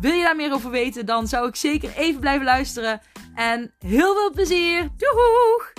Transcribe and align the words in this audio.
Wil 0.00 0.12
je 0.12 0.22
daar 0.22 0.36
meer 0.36 0.52
over 0.52 0.70
weten, 0.70 1.06
dan 1.06 1.26
zou 1.26 1.48
ik 1.48 1.56
zeker 1.56 1.96
even 1.96 2.20
blijven 2.20 2.44
luisteren. 2.44 3.00
En 3.34 3.74
heel 3.78 4.14
veel 4.14 4.30
plezier! 4.30 4.88
Doeg! 4.96 5.72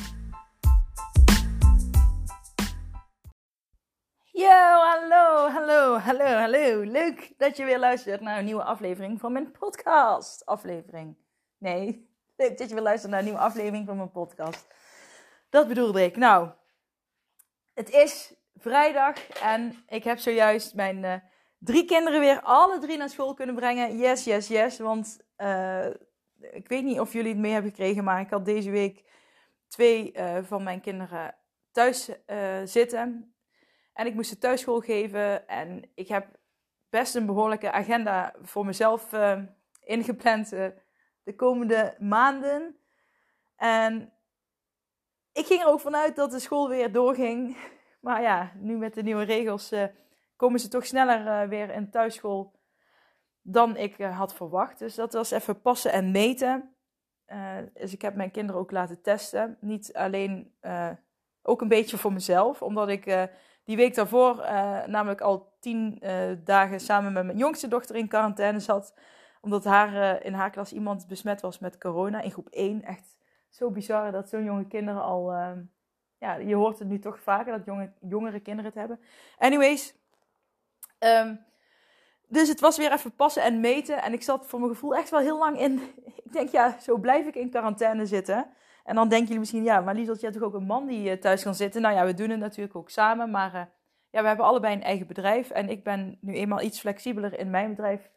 Yo, 4.32 4.50
hallo, 4.50 5.50
hallo, 5.50 5.98
hallo, 5.98 6.26
hallo. 6.26 6.82
Leuk 6.82 7.34
dat 7.38 7.58
je 7.58 7.66
weer 7.66 7.80
luistert 7.80 8.22
naar 8.22 8.38
een 8.38 8.46
nieuwe 8.46 8.64
aflevering 8.64 9.20
van 9.20 9.32
mijn 9.32 9.52
podcast. 9.52 10.46
Aflevering. 10.46 11.18
Nee, 11.58 12.10
leuk 12.36 12.58
dat 12.58 12.70
je 12.70 12.74
weer 12.74 12.84
luistert 12.84 13.12
naar 13.12 13.20
een 13.20 13.26
nieuwe 13.26 13.42
aflevering 13.42 13.86
van 13.86 13.98
mijn 13.98 14.12
podcast. 14.12 14.68
Dat 15.50 15.68
bedoelde 15.68 16.04
ik. 16.04 16.16
Nou, 16.16 16.50
het 17.74 17.90
is 17.90 18.34
vrijdag 18.56 19.30
en 19.30 19.84
ik 19.88 20.04
heb 20.04 20.20
zojuist 20.20 20.74
mijn 20.74 21.04
uh, 21.04 21.14
drie 21.66 21.86
kinderen 21.86 22.20
weer 22.20 22.42
alle 22.42 22.80
drie 22.80 22.98
naar 22.98 23.10
school 23.10 23.34
kunnen 23.34 23.56
brengen. 23.56 23.98
Yes, 23.98 24.24
yes, 24.24 24.48
yes. 24.48 24.80
Want 24.80 25.20
uh, 25.38 25.86
ik 26.52 26.68
weet 26.68 26.84
niet 26.84 27.00
of 27.00 27.14
jullie 27.14 27.32
het 27.32 27.40
mee 27.40 27.52
hebben 27.52 27.72
gekregen, 27.72 28.04
maar 28.04 28.22
ik 28.22 28.30
had 28.30 28.46
deze 28.46 28.70
week 28.70 29.04
twee 29.68 30.14
uh, 30.18 30.38
van 30.44 30.64
mijn 30.64 30.82
kinderen 30.82 31.36
thuis 31.72 32.10
zitten. 32.64 33.36
En 33.94 34.06
ik 34.06 34.14
moest 34.14 34.30
ze 34.30 34.38
thuisschool 34.38 34.80
geven. 34.80 35.48
En 35.48 35.92
ik 35.96 36.08
heb 36.08 36.28
best 36.90 37.16
een 37.16 37.26
behoorlijke 37.26 37.72
agenda 37.72 38.34
voor 38.42 38.66
mezelf 38.66 39.12
ingepland 39.80 40.50
de 41.24 41.36
komende 41.36 41.96
maanden. 42.00 42.78
En 43.56 44.14
ik 45.34 45.46
ging 45.46 45.62
er 45.62 45.68
ook 45.68 45.80
vanuit 45.80 46.16
dat 46.16 46.32
de 46.32 46.40
school 46.40 46.70
weer 46.70 46.92
doorging. 46.92 47.58
Maar 48.06 48.22
ja, 48.22 48.52
nu 48.56 48.78
met 48.78 48.94
de 48.94 49.04
nieuwe 49.04 49.24
regels 49.24 49.72
komen 50.36 50.60
ze 50.60 50.68
toch 50.68 50.86
sneller 50.86 51.26
uh, 51.26 51.50
weer 51.50 51.70
in 51.70 51.90
thuisschool 51.90 52.54
dan 53.42 53.78
ik 53.78 53.98
uh, 53.98 54.18
had 54.18 54.36
verwacht. 54.36 54.80
Dus 54.80 54.96
dat 54.96 55.14
was 55.14 55.32
even 55.32 55.62
passen 55.62 55.92
en 55.92 56.12
meten. 56.12 56.76
dus 57.74 57.94
ik 57.94 58.02
heb 58.02 58.16
mijn 58.16 58.32
kinderen 58.32 58.62
ook 58.62 58.72
laten 58.72 59.02
testen. 59.02 59.58
Niet 59.62 59.94
alleen, 59.94 60.54
ook 61.42 61.62
een 61.62 61.68
beetje 61.68 61.98
voor 61.98 62.14
mezelf. 62.14 62.62
Omdat 62.62 62.90
ik 62.90 63.30
die 63.64 63.76
week 63.76 63.96
daarvoor 63.96 64.36
namelijk 64.88 65.22
al 65.22 65.54
tien 65.60 66.02
dagen 66.44 66.80
samen 66.80 67.14
met 67.14 67.26
mijn 67.26 67.38
jongste 67.38 67.68
dochter 67.68 67.96
in 67.96 68.08
quarantaine 68.08 68.60
zat. 68.60 68.94
Omdat 69.42 69.64
haar, 69.64 70.24
in 70.24 70.34
haar 70.34 70.50
klas 70.50 70.74
iemand 70.74 71.08
besmet 71.08 71.42
was 71.42 71.60
met 71.60 71.78
corona 71.78 72.22
in 72.22 72.32
groep 72.32 72.48
1. 72.50 72.84
Echt 72.84 73.18
zo 73.50 73.72
bizar 73.72 74.12
dat 74.12 74.30
zo'n 74.30 74.44
jonge 74.44 74.68
kinderen 74.68 75.02
al 75.04 75.34
ja, 76.26 76.36
je 76.36 76.56
hoort 76.56 76.80
het 76.80 76.88
nu 76.88 77.00
toch 77.00 77.20
vaker 77.20 77.58
dat 77.58 77.66
jonge, 77.66 77.92
jongere 78.02 78.40
kinderen 78.40 78.72
het 78.72 78.80
hebben. 78.80 79.00
Anyways. 79.38 80.04
Um, 81.06 81.46
dus 82.28 82.50
het 82.50 82.60
was 82.60 82.78
weer 82.78 82.92
even 82.92 83.16
passen 83.16 83.44
en 83.44 83.60
meten. 83.60 84.02
En 84.02 84.14
ik 84.14 84.24
zat 84.24 84.48
voor 84.48 84.60
mijn 84.60 84.72
gevoel 84.72 84.96
echt 84.96 85.10
wel 85.10 85.20
heel 85.20 85.38
lang 85.38 85.60
in. 85.60 85.82
Ik 86.26 86.42
denk, 86.42 86.50
ja, 86.50 86.80
zo 86.80 86.98
blijf 86.98 87.26
ik 87.26 87.36
in 87.36 87.50
quarantaine 87.50 88.06
zitten. 88.06 88.48
En 88.84 88.96
dan 88.96 89.08
denken 89.08 89.26
jullie 89.26 89.40
misschien, 89.40 89.64
ja, 89.64 89.82
maar 89.82 89.96
Lieselt, 89.96 90.20
je 90.20 90.26
hebt 90.26 90.38
toch 90.38 90.48
ook 90.48 90.54
een 90.54 90.66
man 90.66 90.88
die 90.88 91.20
thuis 91.20 91.44
kan 91.44 91.56
zitten? 91.56 91.82
Nou 91.82 91.96
ja, 91.96 92.06
we 92.06 92.14
doen 92.14 92.30
het 92.30 92.40
natuurlijk 92.40 92.76
ook 92.76 92.90
samen. 92.90 93.32
Maar 93.32 93.54
uh, 93.56 93.62
ja, 94.10 94.22
we 94.22 94.28
hebben 94.28 94.46
allebei 94.46 94.76
een 94.76 94.84
eigen 94.84 95.08
bedrijf. 95.08 95.50
En 95.50 95.70
ik 95.70 95.84
ben 95.84 96.18
nu 96.22 96.34
eenmaal 96.34 96.62
iets 96.62 96.80
flexibeler 96.80 97.40
in 97.40 97.50
mijn 97.50 97.70
bedrijf. 97.70 98.10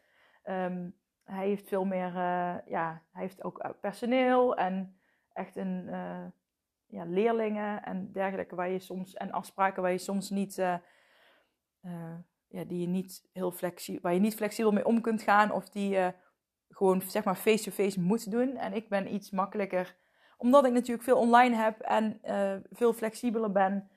Um, 0.44 0.96
hij 1.24 1.46
heeft 1.46 1.68
veel 1.68 1.84
meer, 1.84 2.08
uh, 2.08 2.54
ja, 2.66 3.02
hij 3.12 3.22
heeft 3.22 3.44
ook 3.44 3.74
personeel 3.80 4.56
en 4.56 5.00
echt 5.32 5.56
een, 5.56 5.90
ja, 6.86 7.04
leerlingen 7.04 7.84
en 7.84 8.12
dergelijke 8.12 8.54
waar 8.54 8.68
je 8.68 8.78
soms 8.78 9.14
en 9.14 9.30
afspraken 9.30 9.82
waar 9.82 9.90
je 9.90 9.98
soms 9.98 10.30
niet 10.30 10.62
ja, 12.48 12.64
die 12.64 12.80
je 12.80 12.86
niet 12.86 13.28
heel 13.32 13.50
flexibel 13.50 14.02
waar 14.02 14.14
je 14.14 14.20
niet 14.20 14.34
flexibel 14.34 14.72
mee 14.72 14.84
om 14.84 15.00
kunt 15.00 15.22
gaan 15.22 15.52
of 15.52 15.68
die 15.68 15.88
je 15.88 16.14
gewoon 16.68 17.02
zeg 17.02 17.24
maar 17.24 17.36
face-to-face 17.36 18.00
moet 18.00 18.30
doen 18.30 18.56
en 18.56 18.72
ik 18.72 18.88
ben 18.88 19.14
iets 19.14 19.30
makkelijker 19.30 19.96
omdat 20.36 20.64
ik 20.64 20.72
natuurlijk 20.72 21.02
veel 21.02 21.18
online 21.18 21.56
heb 21.56 21.80
en 21.80 22.20
uh, 22.24 22.56
veel 22.70 22.92
flexibeler 22.92 23.52
ben 23.52 23.90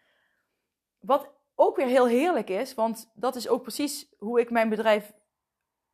wat 0.99 1.29
ook 1.55 1.75
weer 1.75 1.87
heel 1.87 2.07
heerlijk 2.07 2.49
is 2.49 2.73
want 2.73 3.11
dat 3.13 3.35
is 3.35 3.47
ook 3.47 3.61
precies 3.61 4.13
hoe 4.17 4.39
ik 4.39 4.49
mijn 4.49 4.69
bedrijf 4.69 5.13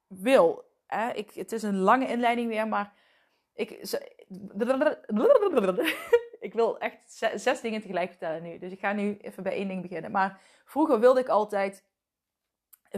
wil 0.07 0.65
hè? 0.85 1.11
Ik, 1.11 1.31
het 1.31 1.51
is 1.51 1.63
een 1.63 1.77
lange 1.77 2.07
inleiding 2.07 2.47
weer 2.47 2.67
maar 2.67 2.93
ik 3.53 3.71
ik 6.39 6.53
wil 6.53 6.79
echt 6.79 7.23
zes 7.35 7.61
dingen 7.61 7.81
tegelijk 7.81 8.09
vertellen 8.09 8.43
nu. 8.43 8.57
Dus 8.57 8.71
ik 8.71 8.79
ga 8.79 8.93
nu 8.93 9.17
even 9.17 9.43
bij 9.43 9.53
één 9.53 9.67
ding 9.67 9.81
beginnen. 9.81 10.11
Maar 10.11 10.41
vroeger 10.65 10.99
wilde 10.99 11.19
ik 11.19 11.27
altijd 11.27 11.85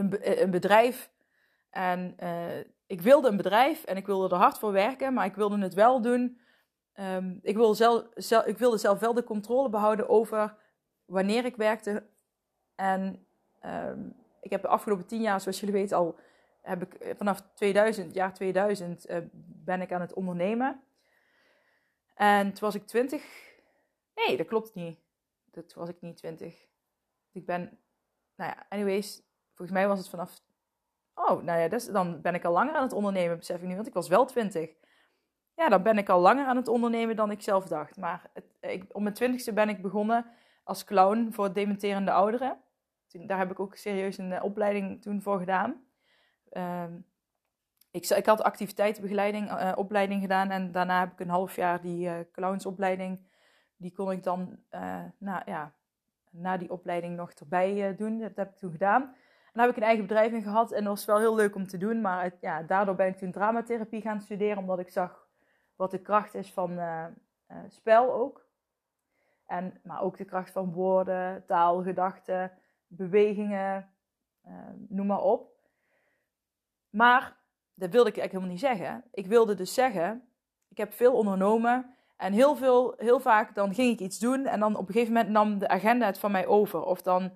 een, 0.00 0.20
eh, 0.20 0.40
een 0.40 0.50
bedrijf. 0.50 1.10
En 1.70 2.16
uh, 2.22 2.58
ik 2.86 3.00
wilde 3.00 3.28
een 3.28 3.36
bedrijf 3.36 3.84
en 3.84 3.96
ik 3.96 4.06
wilde 4.06 4.34
er 4.34 4.40
hard 4.40 4.58
voor 4.58 4.72
werken, 4.72 5.14
maar 5.14 5.26
ik 5.26 5.34
wilde 5.34 5.58
het 5.58 5.74
wel 5.74 6.00
doen. 6.00 6.40
Um, 7.00 7.38
ik, 7.42 7.56
wilde 7.56 7.74
zelf, 7.74 8.06
zelf, 8.14 8.44
ik 8.44 8.58
wilde 8.58 8.78
zelf 8.78 8.98
wel 8.98 9.14
de 9.14 9.24
controle 9.24 9.68
behouden 9.68 10.08
over 10.08 10.56
wanneer 11.04 11.44
ik 11.44 11.56
werkte. 11.56 12.06
En 12.74 13.26
um, 13.66 14.14
ik 14.40 14.50
heb 14.50 14.62
de 14.62 14.68
afgelopen 14.68 15.06
tien 15.06 15.20
jaar, 15.20 15.40
zoals 15.40 15.60
jullie 15.60 15.74
weten, 15.74 15.96
al 15.96 16.18
heb 16.60 16.82
ik 16.82 16.94
eh, 16.94 17.16
vanaf 17.16 17.42
2000, 17.54 18.14
jaar 18.14 18.34
2000, 18.34 19.10
uh, 19.10 19.16
ben 19.44 19.80
ik 19.80 19.92
aan 19.92 20.00
het 20.00 20.14
ondernemen. 20.14 20.82
En 22.14 22.46
toen 22.46 22.60
was 22.60 22.74
ik 22.74 22.86
20. 22.86 23.22
Nee, 24.14 24.36
dat 24.36 24.46
klopt 24.46 24.74
niet. 24.74 24.98
Dat 25.50 25.74
was 25.74 25.88
ik 25.88 26.00
niet 26.00 26.16
20. 26.16 26.68
Ik 27.32 27.46
ben, 27.46 27.78
nou 28.36 28.50
ja, 28.50 28.66
anyways, 28.68 29.22
volgens 29.60 29.78
mij 29.78 29.88
was 29.88 29.98
het 29.98 30.08
vanaf. 30.08 30.40
Oh, 31.14 31.42
nou 31.42 31.60
ja, 31.60 31.92
dan 31.92 32.20
ben 32.20 32.34
ik 32.34 32.44
al 32.44 32.52
langer 32.52 32.74
aan 32.74 32.82
het 32.82 32.92
ondernemen, 32.92 33.36
besef 33.36 33.60
ik 33.60 33.68
nu, 33.68 33.74
want 33.74 33.86
ik 33.86 33.94
was 33.94 34.08
wel 34.08 34.26
20. 34.26 34.70
Ja, 35.54 35.68
dan 35.68 35.82
ben 35.82 35.98
ik 35.98 36.08
al 36.08 36.20
langer 36.20 36.46
aan 36.46 36.56
het 36.56 36.68
ondernemen 36.68 37.16
dan 37.16 37.30
ik 37.30 37.42
zelf 37.42 37.66
dacht. 37.66 37.96
Maar 37.96 38.30
het, 38.32 38.44
ik, 38.60 38.84
om 38.92 39.02
mijn 39.02 39.14
twintigste 39.14 39.52
ben 39.52 39.68
ik 39.68 39.82
begonnen 39.82 40.26
als 40.64 40.84
clown 40.84 41.28
voor 41.32 41.52
dementerende 41.52 42.10
ouderen. 42.10 42.58
Daar 43.08 43.38
heb 43.38 43.50
ik 43.50 43.60
ook 43.60 43.76
serieus 43.76 44.18
een 44.18 44.30
uh, 44.30 44.44
opleiding 44.44 45.02
toen 45.02 45.22
voor 45.22 45.38
gedaan. 45.38 45.84
Um, 46.52 47.06
ik, 47.90 48.08
ik 48.08 48.26
had 48.26 48.42
activiteitenbegeleiding, 48.42 49.50
uh, 49.50 49.72
opleiding 49.74 50.20
gedaan 50.20 50.50
en 50.50 50.72
daarna 50.72 51.00
heb 51.00 51.12
ik 51.12 51.20
een 51.20 51.28
half 51.28 51.56
jaar 51.56 51.80
die 51.80 52.30
clownsopleiding. 52.30 53.28
Die 53.76 53.92
kon 53.92 54.10
ik 54.10 54.22
dan 54.22 54.58
na, 55.18 55.42
ja, 55.46 55.72
na 56.30 56.56
die 56.56 56.70
opleiding 56.70 57.16
nog 57.16 57.30
erbij 57.30 57.94
doen. 57.96 58.18
Dat 58.18 58.36
heb 58.36 58.50
ik 58.50 58.56
toen 58.56 58.70
gedaan. 58.70 59.14
Daar 59.52 59.66
heb 59.66 59.70
ik 59.70 59.76
een 59.76 59.88
eigen 59.88 60.06
bedrijf 60.06 60.32
in 60.32 60.42
gehad 60.42 60.72
en 60.72 60.84
dat 60.84 60.92
was 60.92 61.04
wel 61.04 61.18
heel 61.18 61.34
leuk 61.34 61.54
om 61.54 61.66
te 61.66 61.78
doen. 61.78 62.00
Maar 62.00 62.32
ja, 62.40 62.62
daardoor 62.62 62.94
ben 62.94 63.06
ik 63.06 63.16
toen 63.16 63.32
dramatherapie 63.32 64.00
gaan 64.00 64.20
studeren, 64.20 64.58
omdat 64.58 64.78
ik 64.78 64.88
zag 64.88 65.28
wat 65.76 65.90
de 65.90 66.00
kracht 66.00 66.34
is 66.34 66.52
van 66.52 66.80
spel 67.68 68.12
ook. 68.12 68.48
En, 69.46 69.80
maar 69.82 70.02
ook 70.02 70.16
de 70.16 70.24
kracht 70.24 70.50
van 70.50 70.72
woorden, 70.72 71.44
taal, 71.46 71.82
gedachten, 71.82 72.52
bewegingen, 72.86 73.90
noem 74.88 75.06
maar 75.06 75.22
op. 75.22 75.50
Maar 76.90 77.36
dat 77.74 77.90
wilde 77.90 78.08
ik 78.08 78.16
eigenlijk 78.16 78.32
helemaal 78.32 78.50
niet 78.50 78.60
zeggen. 78.60 79.04
Ik 79.12 79.26
wilde 79.26 79.54
dus 79.54 79.74
zeggen, 79.74 80.28
ik 80.68 80.76
heb 80.76 80.92
veel 80.92 81.12
ondernomen. 81.12 81.94
En 82.16 82.32
heel, 82.32 82.56
veel, 82.56 82.94
heel 82.96 83.20
vaak 83.20 83.54
dan 83.54 83.74
ging 83.74 83.92
ik 83.92 84.00
iets 84.00 84.18
doen 84.18 84.46
en 84.46 84.60
dan 84.60 84.76
op 84.76 84.88
een 84.88 84.92
gegeven 84.92 85.12
moment 85.12 85.32
nam 85.32 85.58
de 85.58 85.68
agenda 85.68 86.06
het 86.06 86.18
van 86.18 86.30
mij 86.30 86.46
over. 86.46 86.82
Of 86.82 87.02
dan 87.02 87.32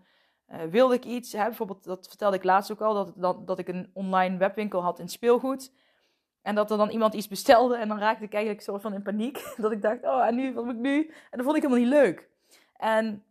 uh, 0.55 0.62
wilde 0.71 0.95
ik 0.95 1.05
iets, 1.05 1.33
hè, 1.33 1.45
bijvoorbeeld 1.45 1.85
dat 1.85 2.09
vertelde 2.09 2.37
ik 2.37 2.45
laatst 2.45 2.73
ook 2.73 2.81
al, 2.81 2.95
dat, 2.95 3.12
dat, 3.17 3.47
dat 3.47 3.59
ik 3.59 3.69
een 3.69 3.91
online 3.93 4.37
webwinkel 4.37 4.83
had 4.83 4.99
in 4.99 5.09
speelgoed. 5.09 5.73
En 6.43 6.55
dat 6.55 6.71
er 6.71 6.77
dan 6.77 6.91
iemand 6.91 7.15
iets 7.15 7.29
bestelde 7.29 7.77
en 7.77 7.89
dan 7.89 7.99
raakte 7.99 8.25
ik 8.25 8.33
eigenlijk 8.33 8.65
soort 8.65 8.83
van 8.83 8.95
in 8.95 9.03
paniek. 9.03 9.43
Dat 9.56 9.73
ik 9.73 9.83
dacht, 9.83 10.05
oh 10.05 10.27
en 10.27 10.35
nu, 10.35 10.55
wat 10.55 10.65
moet 10.65 10.75
ik 10.75 10.81
nu? 10.81 11.06
En 11.06 11.39
dat 11.39 11.45
vond 11.45 11.56
ik 11.56 11.62
helemaal 11.62 11.85
niet 11.85 11.93
leuk. 11.93 12.29
En 12.77 13.25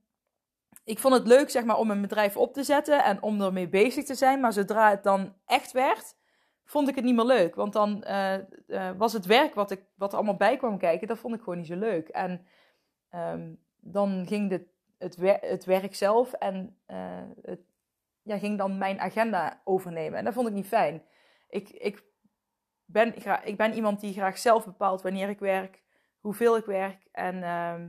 ik 0.84 1.00
vond 1.00 1.14
het 1.14 1.28
leuk 1.28 1.50
zeg 1.50 1.64
maar 1.64 1.78
om 1.78 1.92
een 1.92 2.02
bedrijf 2.02 2.38
op 2.38 2.54
te 2.54 2.64
zetten 2.64 3.04
en 3.04 3.22
om 3.22 3.42
ermee 3.42 3.70
bezig 3.70 4.04
te 4.04 4.16
zijn. 4.16 4.40
Maar 4.40 4.54
zodra 4.54 4.90
het 4.90 5.04
dan 5.04 5.34
echt 5.46 5.72
werd, 5.72 6.16
vond 6.66 6.88
ik 6.88 6.96
het 6.96 7.04
niet 7.04 7.16
meer 7.16 7.26
leuk. 7.26 7.56
Want 7.56 7.74
dan 7.74 8.04
uh, 8.08 8.34
uh, 8.68 8.90
was 8.98 9.14
het 9.14 9.26
werk 9.26 9.56
wat, 9.56 9.72
ik, 9.72 9.82
wat 9.96 10.12
er 10.12 10.18
allemaal 10.18 10.38
bij 10.38 10.58
kwam 10.58 10.78
kijken, 10.78 11.08
dat 11.08 11.18
vond 11.18 11.36
ik 11.36 11.40
gewoon 11.40 11.58
niet 11.58 11.68
zo 11.68 11.76
leuk. 11.76 12.08
En 12.08 12.46
um, 13.16 13.60
dan 13.80 14.26
ging 14.28 14.50
de, 14.50 14.66
het, 15.04 15.42
het 15.42 15.66
werk 15.66 15.96
zelf 15.96 16.34
en 16.34 16.78
uh, 16.88 17.22
het, 17.42 17.62
ja, 18.22 18.38
ging 18.38 18.58
dan 18.58 18.78
mijn 18.78 19.00
agenda 19.00 19.62
overnemen. 19.64 20.20
En 20.20 20.26
dat 20.26 20.34
vond 20.34 20.48
ik 20.48 20.54
niet 20.54 20.68
fijn. 20.68 21.04
Ik, 21.50 21.70
ik, 21.70 22.04
ben, 22.86 23.16
ik 23.44 23.58
ben 23.58 23.74
iemand 23.74 24.00
die 24.00 24.14
graag 24.14 24.38
zelf 24.38 24.66
bepaalt 24.66 25.02
wanneer 25.02 25.30
ik 25.30 25.40
werk, 25.40 25.84
hoeveel 26.20 26.58
ik 26.58 26.66
werk. 26.66 27.08
En 27.12 27.44
ehm, 27.44 27.88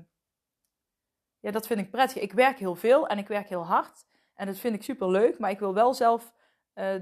ja, 1.41 1.51
dat 1.51 1.67
vind 1.67 1.81
ik 1.81 1.91
prettig. 1.91 2.23
Ik 2.23 2.33
werk 2.33 2.59
heel 2.59 2.75
veel 2.75 3.09
en 3.09 3.19
ik 3.19 3.29
werk 3.29 3.49
heel 3.49 3.67
hard. 3.67 4.07
En 4.35 4.47
dat 4.47 4.59
vind 4.59 4.75
ik 4.75 4.83
super 4.83 5.11
leuk, 5.11 5.39
maar 5.39 5.51
ik 5.51 5.59
wil 5.59 5.75
wel 5.75 5.95
zelf 5.95 6.33
uh, 6.75 6.95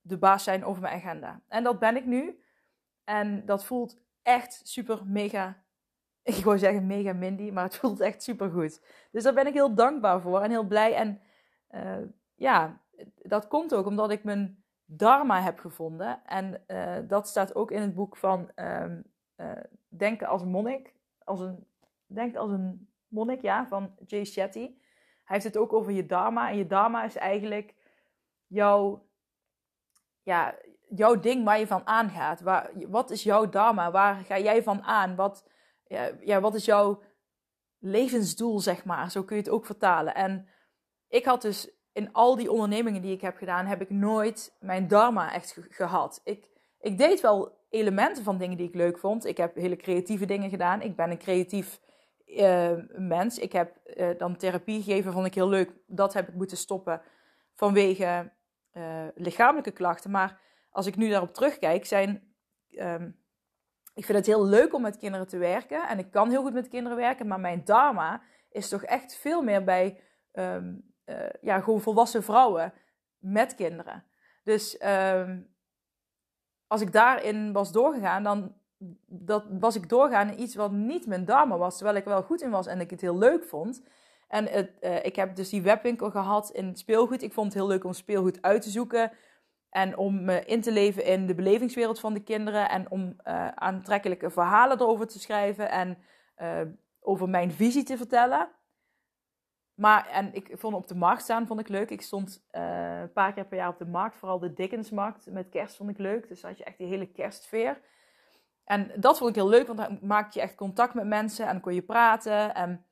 de 0.00 0.18
baas 0.18 0.44
zijn 0.44 0.64
over 0.64 0.82
mijn 0.82 0.94
agenda. 0.94 1.42
En 1.48 1.62
dat 1.62 1.78
ben 1.78 1.96
ik 1.96 2.04
nu. 2.04 2.42
En 3.04 3.46
dat 3.46 3.64
voelt 3.64 4.00
echt 4.22 4.60
super 4.64 5.06
mega. 5.06 5.64
Ik 6.36 6.44
wou 6.44 6.58
zeggen 6.58 6.86
mega 6.86 7.12
Mindy, 7.12 7.50
maar 7.50 7.64
het 7.64 7.76
voelt 7.80 8.00
echt 8.00 8.22
super 8.22 8.50
goed. 8.50 8.82
Dus 9.10 9.22
daar 9.22 9.34
ben 9.34 9.46
ik 9.46 9.54
heel 9.54 9.74
dankbaar 9.74 10.20
voor 10.20 10.40
en 10.40 10.50
heel 10.50 10.66
blij. 10.66 10.94
En 10.94 11.20
uh, 11.70 12.06
ja, 12.34 12.80
dat 13.22 13.48
komt 13.48 13.74
ook 13.74 13.86
omdat 13.86 14.10
ik 14.10 14.24
mijn 14.24 14.64
dharma 14.84 15.42
heb 15.42 15.58
gevonden. 15.58 16.20
En 16.26 16.64
uh, 16.66 16.96
dat 17.08 17.28
staat 17.28 17.54
ook 17.54 17.70
in 17.70 17.80
het 17.80 17.94
boek 17.94 18.16
van 18.16 18.50
um, 18.54 19.02
uh, 19.36 19.52
Denken 19.88 20.26
als 20.26 20.44
monnik. 20.44 20.94
Als 21.24 21.40
een, 21.40 21.66
denk 22.06 22.36
als 22.36 22.50
een 22.50 22.88
monnik, 23.08 23.42
ja, 23.42 23.66
van 23.66 23.94
Jay 24.06 24.24
Shetty. 24.24 24.74
Hij 25.24 25.38
heeft 25.38 25.44
het 25.44 25.56
ook 25.56 25.72
over 25.72 25.92
je 25.92 26.06
dharma. 26.06 26.50
En 26.50 26.56
je 26.56 26.66
dharma 26.66 27.04
is 27.04 27.16
eigenlijk 27.16 27.74
jouw, 28.46 29.06
ja, 30.22 30.54
jouw 30.88 31.20
ding 31.20 31.44
waar 31.44 31.58
je 31.58 31.66
van 31.66 31.86
aangaat. 31.86 32.40
Waar, 32.40 32.70
wat 32.88 33.10
is 33.10 33.22
jouw 33.22 33.48
dharma? 33.48 33.90
Waar 33.90 34.14
ga 34.14 34.38
jij 34.38 34.62
van 34.62 34.82
aan? 34.82 35.14
Wat, 35.14 35.48
ja, 35.90 36.10
ja, 36.20 36.40
wat 36.40 36.54
is 36.54 36.64
jouw 36.64 37.02
levensdoel, 37.78 38.60
zeg 38.60 38.84
maar? 38.84 39.10
Zo 39.10 39.22
kun 39.22 39.36
je 39.36 39.42
het 39.42 39.50
ook 39.50 39.66
vertalen. 39.66 40.14
En 40.14 40.48
ik 41.08 41.24
had 41.24 41.42
dus 41.42 41.70
in 41.92 42.12
al 42.12 42.36
die 42.36 42.50
ondernemingen 42.50 43.02
die 43.02 43.12
ik 43.12 43.20
heb 43.20 43.36
gedaan, 43.36 43.66
heb 43.66 43.80
ik 43.80 43.90
nooit 43.90 44.56
mijn 44.60 44.88
dharma 44.88 45.32
echt 45.32 45.58
gehad. 45.68 46.20
Ik, 46.24 46.50
ik 46.80 46.98
deed 46.98 47.20
wel 47.20 47.58
elementen 47.70 48.24
van 48.24 48.38
dingen 48.38 48.56
die 48.56 48.68
ik 48.68 48.74
leuk 48.74 48.98
vond. 48.98 49.24
Ik 49.24 49.36
heb 49.36 49.54
hele 49.54 49.76
creatieve 49.76 50.24
dingen 50.24 50.50
gedaan. 50.50 50.82
Ik 50.82 50.96
ben 50.96 51.10
een 51.10 51.18
creatief 51.18 51.80
uh, 52.26 52.72
mens. 52.88 53.38
Ik 53.38 53.52
heb 53.52 53.76
uh, 53.84 54.18
dan 54.18 54.36
therapie 54.36 54.82
gegeven, 54.82 55.12
vond 55.12 55.26
ik 55.26 55.34
heel 55.34 55.48
leuk. 55.48 55.72
Dat 55.86 56.12
heb 56.12 56.28
ik 56.28 56.34
moeten 56.34 56.56
stoppen 56.56 57.02
vanwege 57.54 58.32
uh, 58.72 59.06
lichamelijke 59.14 59.70
klachten. 59.70 60.10
Maar 60.10 60.40
als 60.70 60.86
ik 60.86 60.96
nu 60.96 61.08
daarop 61.08 61.34
terugkijk, 61.34 61.86
zijn. 61.86 62.34
Um, 62.70 63.19
ik 63.94 64.04
vind 64.04 64.18
het 64.18 64.26
heel 64.26 64.44
leuk 64.44 64.74
om 64.74 64.82
met 64.82 64.96
kinderen 64.96 65.28
te 65.28 65.38
werken. 65.38 65.88
En 65.88 65.98
ik 65.98 66.10
kan 66.10 66.30
heel 66.30 66.42
goed 66.42 66.52
met 66.52 66.68
kinderen 66.68 66.98
werken. 66.98 67.26
Maar 67.26 67.40
mijn 67.40 67.64
dharma 67.64 68.22
is 68.50 68.68
toch 68.68 68.82
echt 68.82 69.14
veel 69.14 69.42
meer 69.42 69.64
bij 69.64 70.00
um, 70.32 70.92
ja, 71.40 71.60
gewoon 71.60 71.80
volwassen 71.80 72.22
vrouwen 72.22 72.72
met 73.18 73.54
kinderen. 73.54 74.04
Dus 74.44 74.82
um, 75.14 75.54
als 76.66 76.80
ik 76.80 76.92
daarin 76.92 77.52
was 77.52 77.72
doorgegaan, 77.72 78.22
dan 78.22 78.54
dat 79.06 79.44
was 79.60 79.76
ik 79.76 79.88
doorgaan 79.88 80.28
in 80.30 80.40
iets 80.40 80.54
wat 80.54 80.70
niet 80.70 81.06
mijn 81.06 81.24
dharma 81.24 81.56
was, 81.56 81.76
terwijl 81.76 81.96
ik 81.96 82.04
wel 82.04 82.22
goed 82.22 82.42
in 82.42 82.50
was 82.50 82.66
en 82.66 82.80
ik 82.80 82.90
het 82.90 83.00
heel 83.00 83.18
leuk 83.18 83.44
vond. 83.44 83.82
En 84.28 84.46
het, 84.46 84.70
uh, 84.80 85.04
ik 85.04 85.16
heb 85.16 85.36
dus 85.36 85.48
die 85.48 85.62
webwinkel 85.62 86.10
gehad 86.10 86.50
in 86.50 86.76
speelgoed. 86.76 87.22
Ik 87.22 87.32
vond 87.32 87.46
het 87.46 87.54
heel 87.54 87.66
leuk 87.66 87.84
om 87.84 87.92
speelgoed 87.92 88.42
uit 88.42 88.62
te 88.62 88.70
zoeken 88.70 89.12
en 89.70 89.96
om 89.96 90.24
me 90.24 90.44
in 90.44 90.60
te 90.60 90.72
leven 90.72 91.04
in 91.04 91.26
de 91.26 91.34
belevingswereld 91.34 92.00
van 92.00 92.14
de 92.14 92.22
kinderen 92.22 92.68
en 92.68 92.90
om 92.90 93.16
uh, 93.24 93.48
aantrekkelijke 93.48 94.30
verhalen 94.30 94.80
erover 94.80 95.06
te 95.06 95.18
schrijven 95.18 95.70
en 95.70 95.98
uh, 96.38 96.60
over 97.00 97.28
mijn 97.28 97.52
visie 97.52 97.82
te 97.82 97.96
vertellen. 97.96 98.48
Maar, 99.74 100.08
en 100.08 100.34
ik 100.34 100.50
vond 100.52 100.74
op 100.74 100.88
de 100.88 100.94
markt 100.94 101.22
staan, 101.22 101.46
vond 101.46 101.60
ik 101.60 101.68
leuk. 101.68 101.90
Ik 101.90 102.02
stond 102.02 102.46
een 102.50 103.12
paar 103.12 103.32
keer 103.32 103.46
per 103.46 103.56
jaar 103.56 103.68
op 103.68 103.78
de 103.78 103.86
markt, 103.86 104.16
vooral 104.16 104.38
de 104.38 104.52
Dickensmarkt 104.52 105.30
met 105.30 105.48
kerst 105.48 105.76
vond 105.76 105.90
ik 105.90 105.98
leuk. 105.98 106.28
Dus 106.28 106.42
had 106.42 106.58
je 106.58 106.64
echt 106.64 106.78
die 106.78 106.86
hele 106.86 107.06
kerstsfeer. 107.06 107.80
En 108.64 108.92
dat 108.96 109.18
vond 109.18 109.30
ik 109.30 109.36
heel 109.36 109.48
leuk, 109.48 109.66
want 109.66 109.78
dan 109.78 109.98
maak 110.02 110.32
je 110.32 110.40
echt 110.40 110.54
contact 110.54 110.94
met 110.94 111.06
mensen 111.06 111.46
en 111.46 111.52
dan 111.52 111.60
kon 111.60 111.74
je 111.74 111.82
praten 111.82 112.54
en 112.54 112.84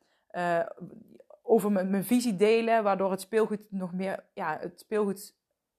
over 1.43 1.73
mijn, 1.73 1.91
mijn, 1.91 2.05
visie 2.05 2.37
delen, 2.37 2.83
waardoor 2.83 3.11
het 3.11 3.21
speelgoed 3.21 3.67
nog 3.71 3.93
meer, 3.93 4.25
ja, 4.35 4.59
het 4.61 4.81
speelgoed 4.81 5.38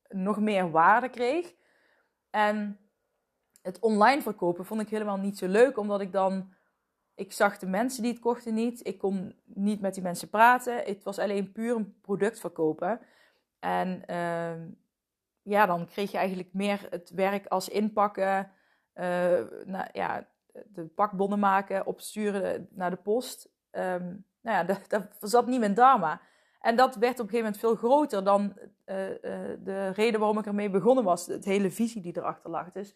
nog 0.10 0.40
meer 0.40 0.72
waarde 0.72 1.10
kreeg. 1.10 1.54
En 2.30 2.80
het 3.62 3.80
online 3.80 4.22
verkopen 4.22 4.66
vond 4.66 4.82
ik 4.82 4.90
helemaal 4.90 5.18
niet 5.18 5.38
zo 5.38 5.48
leuk, 5.48 5.78
omdat 5.78 6.02
ik 6.02 6.12
dan, 6.12 6.54
ik 7.16 7.32
zag 7.32 7.58
de 7.58 7.68
mensen 7.68 8.04
die 8.04 8.12
het 8.12 8.22
kochten 8.22 8.54
niet, 8.54 8.88
ik 8.88 8.98
kon 8.98 9.36
niet 9.46 9.82
met 9.82 9.94
die 9.94 10.04
mensen 10.04 10.30
praten, 10.30 10.78
het 10.78 11.04
was 11.04 11.20
alleen 11.20 11.52
puur 11.52 11.76
een 11.76 12.00
product 12.02 12.40
verkopen. 12.40 13.02
En 13.60 14.04
uh, 14.10 14.66
ja, 15.42 15.66
dan 15.66 15.86
kreeg 15.86 16.12
je 16.12 16.18
eigenlijk 16.18 16.54
meer 16.54 16.88
het 16.90 17.10
werk 17.10 17.48
als 17.48 17.70
inpakken 17.70 18.52
uh, 18.94 19.40
nou, 19.66 19.88
ja, 19.92 20.28
de 20.66 20.86
pakbonnen 20.86 21.40
maken, 21.40 21.86
opsturen 21.86 22.68
naar 22.72 22.90
de 22.90 22.96
post. 22.96 23.50
Um, 23.72 24.26
nou 24.42 24.58
ja, 24.58 24.64
dat, 24.74 24.90
dat 24.90 25.06
zat 25.20 25.48
niet 25.48 25.60
mijn 25.60 25.74
dharma. 25.74 26.22
En 26.60 26.76
dat 26.76 26.96
werd 26.96 27.20
op 27.20 27.26
een 27.26 27.32
gegeven 27.32 27.52
moment 27.52 27.60
veel 27.60 27.76
groter 27.76 28.24
dan 28.24 28.58
uh, 28.86 29.10
uh, 29.10 29.16
de 29.64 29.90
reden 29.90 30.20
waarom 30.20 30.38
ik 30.38 30.46
ermee 30.46 30.70
begonnen 30.70 31.04
was. 31.04 31.26
Het 31.26 31.46
hele 31.46 31.72
visie 31.72 32.02
die 32.02 32.18
erachter 32.18 32.50
lag. 32.50 32.72
Dus 32.72 32.96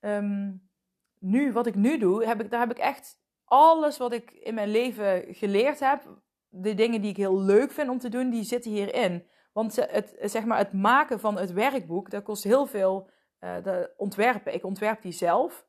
um, 0.00 0.70
nu, 1.18 1.52
wat 1.52 1.66
ik 1.66 1.74
nu 1.74 1.98
doe, 1.98 2.24
heb 2.24 2.40
ik, 2.40 2.50
daar 2.50 2.60
heb 2.60 2.70
ik 2.70 2.78
echt 2.78 3.20
alles 3.44 3.98
wat 3.98 4.12
ik 4.12 4.30
in 4.30 4.54
mijn 4.54 4.68
leven 4.68 5.34
geleerd 5.34 5.80
heb. 5.80 6.22
De 6.48 6.74
dingen 6.74 7.00
die 7.00 7.10
ik 7.10 7.16
heel 7.16 7.40
leuk 7.40 7.70
vind 7.70 7.88
om 7.88 7.98
te 7.98 8.08
doen, 8.08 8.30
die 8.30 8.44
zitten 8.44 8.70
hierin. 8.70 9.26
Want 9.52 9.76
het, 9.76 10.16
zeg 10.20 10.44
maar, 10.44 10.58
het 10.58 10.72
maken 10.72 11.20
van 11.20 11.38
het 11.38 11.52
werkboek, 11.52 12.10
dat 12.10 12.22
kost 12.22 12.44
heel 12.44 12.66
veel 12.66 13.10
uh, 13.40 13.62
de 13.62 13.92
ontwerpen. 13.96 14.54
Ik 14.54 14.64
ontwerp 14.64 15.02
die 15.02 15.12
zelf. 15.12 15.66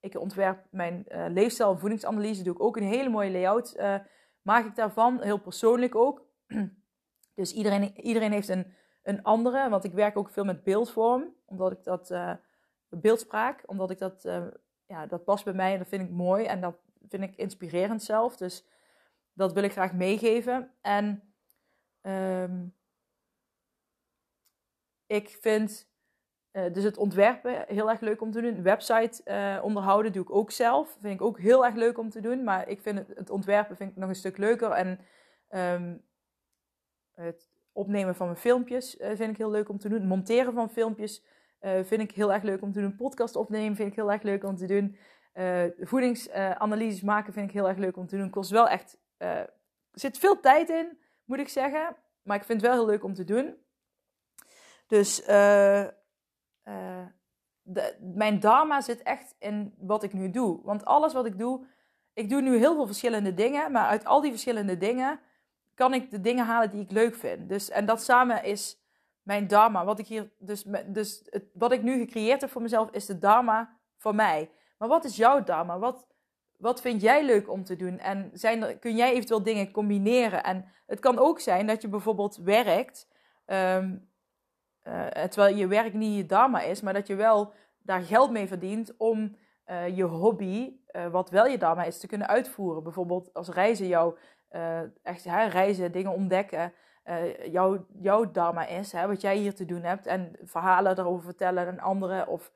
Ik 0.00 0.20
ontwerp 0.20 0.66
mijn 0.70 1.06
leefstijl- 1.28 1.70
en 1.70 1.78
voedingsanalyse. 1.78 2.42
Doe 2.42 2.54
ik 2.54 2.62
ook 2.62 2.76
een 2.76 2.82
hele 2.82 3.08
mooie 3.08 3.30
layout. 3.30 3.76
Maak 4.44 4.64
ik 4.64 4.74
daarvan. 4.74 5.22
Heel 5.22 5.38
persoonlijk 5.38 5.94
ook. 5.94 6.26
dus 7.34 7.52
iedereen, 7.52 8.00
iedereen 8.00 8.32
heeft 8.32 8.48
een, 8.48 8.74
een 9.02 9.22
andere. 9.22 9.68
Want 9.68 9.84
ik 9.84 9.92
werk 9.92 10.16
ook 10.16 10.30
veel 10.30 10.44
met 10.44 10.64
beeldvorm. 10.64 11.34
Omdat 11.44 11.72
ik 11.72 11.84
dat... 11.84 12.14
beeldspraak. 12.88 13.62
Omdat 13.66 13.90
ik 13.90 13.98
dat... 13.98 14.22
ja, 14.86 15.06
dat 15.06 15.24
past 15.24 15.44
bij 15.44 15.54
mij 15.54 15.72
en 15.72 15.78
dat 15.78 15.88
vind 15.88 16.02
ik 16.02 16.10
mooi. 16.10 16.44
En 16.44 16.60
dat 16.60 16.76
vind 17.08 17.22
ik 17.22 17.36
inspirerend 17.36 18.02
zelf. 18.02 18.36
Dus 18.36 18.66
dat 19.32 19.52
wil 19.52 19.62
ik 19.62 19.72
graag 19.72 19.92
meegeven. 19.92 20.74
En... 20.80 21.34
Um, 22.02 22.74
ik 25.06 25.38
vind 25.40 25.88
uh, 26.54 26.72
dus 26.72 26.84
het 26.84 26.96
ontwerpen 26.96 27.64
heel 27.66 27.90
erg 27.90 28.00
leuk 28.00 28.20
om 28.20 28.30
te 28.30 28.40
doen. 28.40 28.62
Website 28.62 29.22
uh, 29.24 29.64
onderhouden 29.64 30.12
doe 30.12 30.22
ik 30.22 30.30
ook 30.30 30.50
zelf. 30.50 30.96
Vind 31.00 31.14
ik 31.14 31.22
ook 31.22 31.38
heel 31.38 31.64
erg 31.64 31.74
leuk 31.74 31.98
om 31.98 32.10
te 32.10 32.20
doen. 32.20 32.44
Maar 32.44 32.68
ik 32.68 32.80
vind 32.80 32.98
het, 32.98 33.08
het 33.16 33.30
ontwerpen 33.30 33.76
vind 33.76 33.90
ik 33.90 33.96
nog 33.96 34.08
een 34.08 34.14
stuk 34.14 34.36
leuker. 34.36 34.70
En 34.70 35.00
um, 35.50 36.02
het 37.14 37.50
opnemen 37.72 38.14
van 38.14 38.26
mijn 38.26 38.38
filmpjes 38.38 39.00
uh, 39.00 39.06
vind 39.06 39.30
ik 39.30 39.36
heel 39.36 39.50
leuk 39.50 39.68
om 39.68 39.78
te 39.78 39.88
doen. 39.88 40.06
Monteren 40.06 40.52
van 40.52 40.70
filmpjes 40.70 41.24
vind 41.82 42.00
ik 42.00 42.10
heel 42.10 42.32
erg 42.32 42.42
leuk 42.42 42.62
om 42.62 42.72
te 42.72 42.80
doen. 42.80 42.96
Podcast 42.96 43.36
opnemen 43.36 43.76
vind 43.76 43.88
ik 43.88 43.94
heel 43.94 44.12
erg 44.12 44.22
leuk 44.22 44.44
om 44.44 44.56
te 44.56 44.66
doen. 44.66 44.96
voedingsanalyses 45.80 47.02
maken 47.02 47.32
vind 47.32 47.48
ik 47.48 47.54
heel 47.54 47.68
erg 47.68 47.78
leuk 47.78 47.96
om 47.96 48.06
te 48.06 48.16
doen. 48.16 48.30
Kost 48.30 48.50
wel 48.50 48.68
echt... 48.68 48.98
er 49.16 49.50
zit 49.92 50.18
veel 50.18 50.40
tijd 50.40 50.70
in, 50.70 50.98
moet 51.24 51.38
ik 51.38 51.48
zeggen. 51.48 51.96
Maar 52.22 52.36
ik 52.36 52.44
vind 52.44 52.60
het 52.60 52.70
wel 52.70 52.78
heel 52.78 52.90
leuk 52.90 53.04
om 53.04 53.14
te 53.14 53.24
doen. 53.24 53.56
Dus 54.86 55.22
uh, 56.64 57.06
de, 57.62 57.96
mijn 58.00 58.40
dharma 58.40 58.80
zit 58.80 59.02
echt 59.02 59.34
in 59.38 59.74
wat 59.78 60.02
ik 60.02 60.12
nu 60.12 60.30
doe. 60.30 60.60
Want 60.62 60.84
alles 60.84 61.12
wat 61.12 61.26
ik 61.26 61.38
doe, 61.38 61.66
ik 62.12 62.30
doe 62.30 62.40
nu 62.40 62.56
heel 62.58 62.74
veel 62.74 62.86
verschillende 62.86 63.34
dingen, 63.34 63.72
maar 63.72 63.86
uit 63.86 64.04
al 64.04 64.20
die 64.20 64.30
verschillende 64.30 64.76
dingen 64.76 65.20
kan 65.74 65.94
ik 65.94 66.10
de 66.10 66.20
dingen 66.20 66.46
halen 66.46 66.70
die 66.70 66.82
ik 66.82 66.90
leuk 66.90 67.14
vind. 67.14 67.48
Dus, 67.48 67.70
en 67.70 67.86
dat 67.86 68.02
samen 68.02 68.44
is 68.44 68.78
mijn 69.22 69.46
dharma. 69.46 69.84
Wat 69.84 69.98
ik 69.98 70.06
hier, 70.06 70.30
dus, 70.38 70.64
dus 70.86 71.22
het, 71.30 71.44
wat 71.52 71.72
ik 71.72 71.82
nu 71.82 71.98
gecreëerd 71.98 72.40
heb 72.40 72.50
voor 72.50 72.62
mezelf, 72.62 72.90
is 72.90 73.06
de 73.06 73.18
dharma 73.18 73.76
voor 73.96 74.14
mij. 74.14 74.50
Maar 74.78 74.88
wat 74.88 75.04
is 75.04 75.16
jouw 75.16 75.44
dharma? 75.44 75.78
Wat, 75.78 76.06
wat 76.56 76.80
vind 76.80 77.00
jij 77.00 77.24
leuk 77.24 77.50
om 77.50 77.64
te 77.64 77.76
doen? 77.76 77.98
En 77.98 78.30
zijn 78.32 78.78
kun 78.78 78.96
jij 78.96 79.12
eventueel 79.12 79.42
dingen 79.42 79.70
combineren? 79.70 80.44
En 80.44 80.64
het 80.86 81.00
kan 81.00 81.18
ook 81.18 81.40
zijn 81.40 81.66
dat 81.66 81.82
je 81.82 81.88
bijvoorbeeld 81.88 82.36
werkt. 82.36 83.08
Um, 83.46 84.08
uh, 84.88 85.06
terwijl 85.06 85.56
je 85.56 85.66
werk 85.66 85.92
niet 85.92 86.16
je 86.16 86.26
dharma 86.26 86.60
is, 86.60 86.80
maar 86.80 86.92
dat 86.92 87.06
je 87.06 87.14
wel 87.14 87.52
daar 87.78 88.02
geld 88.02 88.30
mee 88.30 88.46
verdient 88.46 88.96
om 88.96 89.36
uh, 89.66 89.96
je 89.96 90.02
hobby, 90.02 90.76
wat 91.10 91.30
wel 91.30 91.46
je 91.46 91.58
dharma 91.58 91.84
is, 91.84 91.98
te 91.98 92.06
kunnen 92.06 92.28
uitvoeren. 92.28 92.82
Bijvoorbeeld 92.82 93.34
als 93.34 93.48
reizen 93.48 93.86
jou, 93.86 94.16
echt 95.02 95.24
hè, 95.24 95.44
reizen, 95.44 95.92
dingen 95.92 96.12
ontdekken, 96.12 96.72
jouw, 97.50 97.86
jouw 98.00 98.30
dharma 98.30 98.66
is, 98.66 98.92
hè, 98.92 99.06
wat 99.06 99.20
jij 99.20 99.36
hier 99.36 99.54
te 99.54 99.64
doen 99.64 99.82
hebt. 99.82 100.06
En 100.06 100.36
verhalen 100.42 100.96
daarover 100.96 101.24
vertellen 101.24 101.66
aan 101.66 101.80
anderen. 101.80 102.28
Of 102.28 102.52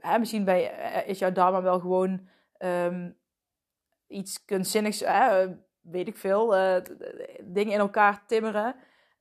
hè, 0.00 0.18
misschien 0.18 0.44
bij, 0.44 0.62
is 1.06 1.18
jouw 1.18 1.32
dharma 1.32 1.62
wel 1.62 1.80
gewoon 1.80 2.28
um, 2.58 3.16
iets 4.06 4.44
kunstzinnigs, 4.44 5.04
weet 5.80 6.08
ik 6.08 6.16
veel, 6.16 6.48
dingen 7.42 7.72
in 7.72 7.78
elkaar 7.78 8.22
timmeren. 8.26 8.74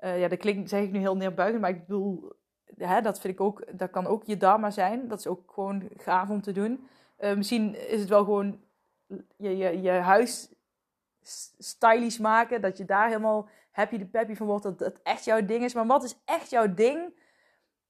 Uh, 0.04 0.20
ja, 0.20 0.28
dat 0.28 0.40
klinkt, 0.40 0.70
zeg 0.70 0.84
ik 0.84 0.92
nu 0.92 1.00
heel 1.00 1.16
neerbuigend, 1.16 1.62
maar 1.62 1.70
ik 1.70 1.88
bedoel, 1.88 2.34
hè, 2.78 3.02
dat 3.02 3.20
vind 3.20 3.34
ik 3.34 3.42
ook, 3.42 3.78
dat 3.78 3.90
kan 3.90 4.08
ook 4.08 4.24
je 4.26 4.38
dharma 4.38 4.70
zijn. 4.70 5.08
Dat 5.08 5.20
is 5.20 5.28
ook 5.28 5.52
gewoon 5.52 5.90
gaaf 5.98 6.30
om 6.30 6.42
te 6.42 6.52
doen. 6.52 6.88
Uh, 7.20 7.34
misschien 7.34 7.76
is 7.76 8.00
het 8.00 8.10
wel 8.10 8.24
gewoon 8.24 8.60
je, 9.38 9.58
je, 9.58 9.82
je 9.82 9.92
huis 9.92 10.50
stylish 11.58 12.18
maken. 12.18 12.62
Dat 12.62 12.78
je 12.78 12.86
daar 12.86 13.08
helemaal 13.08 13.50
happy 13.72 13.98
de 13.98 14.06
peppy 14.06 14.36
van 14.36 14.48
wordt. 14.48 14.64
Dat 14.64 14.80
het 14.80 15.02
echt 15.02 15.26
jouw 15.26 15.46
ding 15.46 15.64
is. 15.64 15.74
Maar 15.74 15.86
wat 15.86 16.04
is 16.04 16.22
echt 16.26 16.50
jouw 16.50 16.74
ding? 16.74 17.20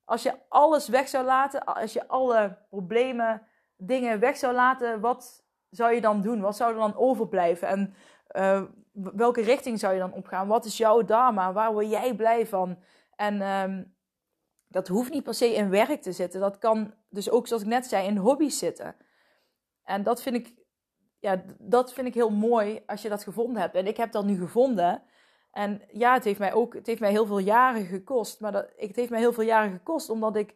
Als 0.03 0.23
je 0.23 0.33
alles 0.49 0.87
weg 0.87 1.07
zou 1.07 1.25
laten. 1.25 1.65
Als 1.65 1.93
je 1.93 2.07
alle 2.07 2.57
problemen, 2.69 3.47
dingen 3.75 4.19
weg 4.19 4.37
zou 4.37 4.53
laten. 4.53 4.99
Wat 4.99 5.43
zou 5.69 5.93
je 5.93 6.01
dan 6.01 6.21
doen? 6.21 6.41
Wat 6.41 6.55
zou 6.55 6.71
er 6.71 6.79
dan 6.79 6.95
overblijven? 6.95 7.67
En 7.67 7.95
uh, 8.35 8.63
welke 8.91 9.41
richting 9.41 9.79
zou 9.79 9.93
je 9.93 9.99
dan 9.99 10.13
opgaan? 10.13 10.47
Wat 10.47 10.65
is 10.65 10.77
jouw 10.77 11.03
dharma? 11.05 11.53
Waar 11.53 11.73
word 11.73 11.89
jij 11.89 12.15
blij 12.15 12.47
van? 12.47 12.77
En 13.15 13.41
um, 13.41 13.95
dat 14.67 14.87
hoeft 14.87 15.11
niet 15.11 15.23
per 15.23 15.33
se 15.33 15.53
in 15.53 15.69
werk 15.69 16.01
te 16.01 16.11
zitten. 16.11 16.39
Dat 16.39 16.57
kan 16.57 16.93
dus 17.09 17.29
ook, 17.29 17.47
zoals 17.47 17.61
ik 17.61 17.67
net 17.67 17.85
zei, 17.85 18.07
in 18.07 18.17
hobby's 18.17 18.57
zitten. 18.57 18.95
En 19.83 20.03
dat 20.03 20.21
vind 20.21 20.35
ik, 20.35 20.53
ja, 21.19 21.43
dat 21.57 21.93
vind 21.93 22.07
ik 22.07 22.13
heel 22.13 22.29
mooi 22.29 22.83
als 22.85 23.01
je 23.01 23.09
dat 23.09 23.23
gevonden 23.23 23.61
hebt. 23.61 23.75
En 23.75 23.87
ik 23.87 23.97
heb 23.97 24.11
dat 24.11 24.25
nu 24.25 24.37
gevonden. 24.37 25.03
En 25.51 25.81
ja, 25.91 26.13
het 26.13 26.23
heeft 26.23 26.39
mij 26.39 26.53
ook, 26.53 26.73
het 26.73 26.87
heeft 26.87 26.99
mij 26.99 27.11
heel 27.11 27.25
veel 27.25 27.39
jaren 27.39 27.85
gekost. 27.85 28.39
Maar 28.39 28.51
dat, 28.51 28.69
het 28.77 28.95
heeft 28.95 29.09
mij 29.09 29.19
heel 29.19 29.33
veel 29.33 29.43
jaren 29.43 29.71
gekost 29.71 30.09
omdat 30.09 30.35
ik 30.35 30.55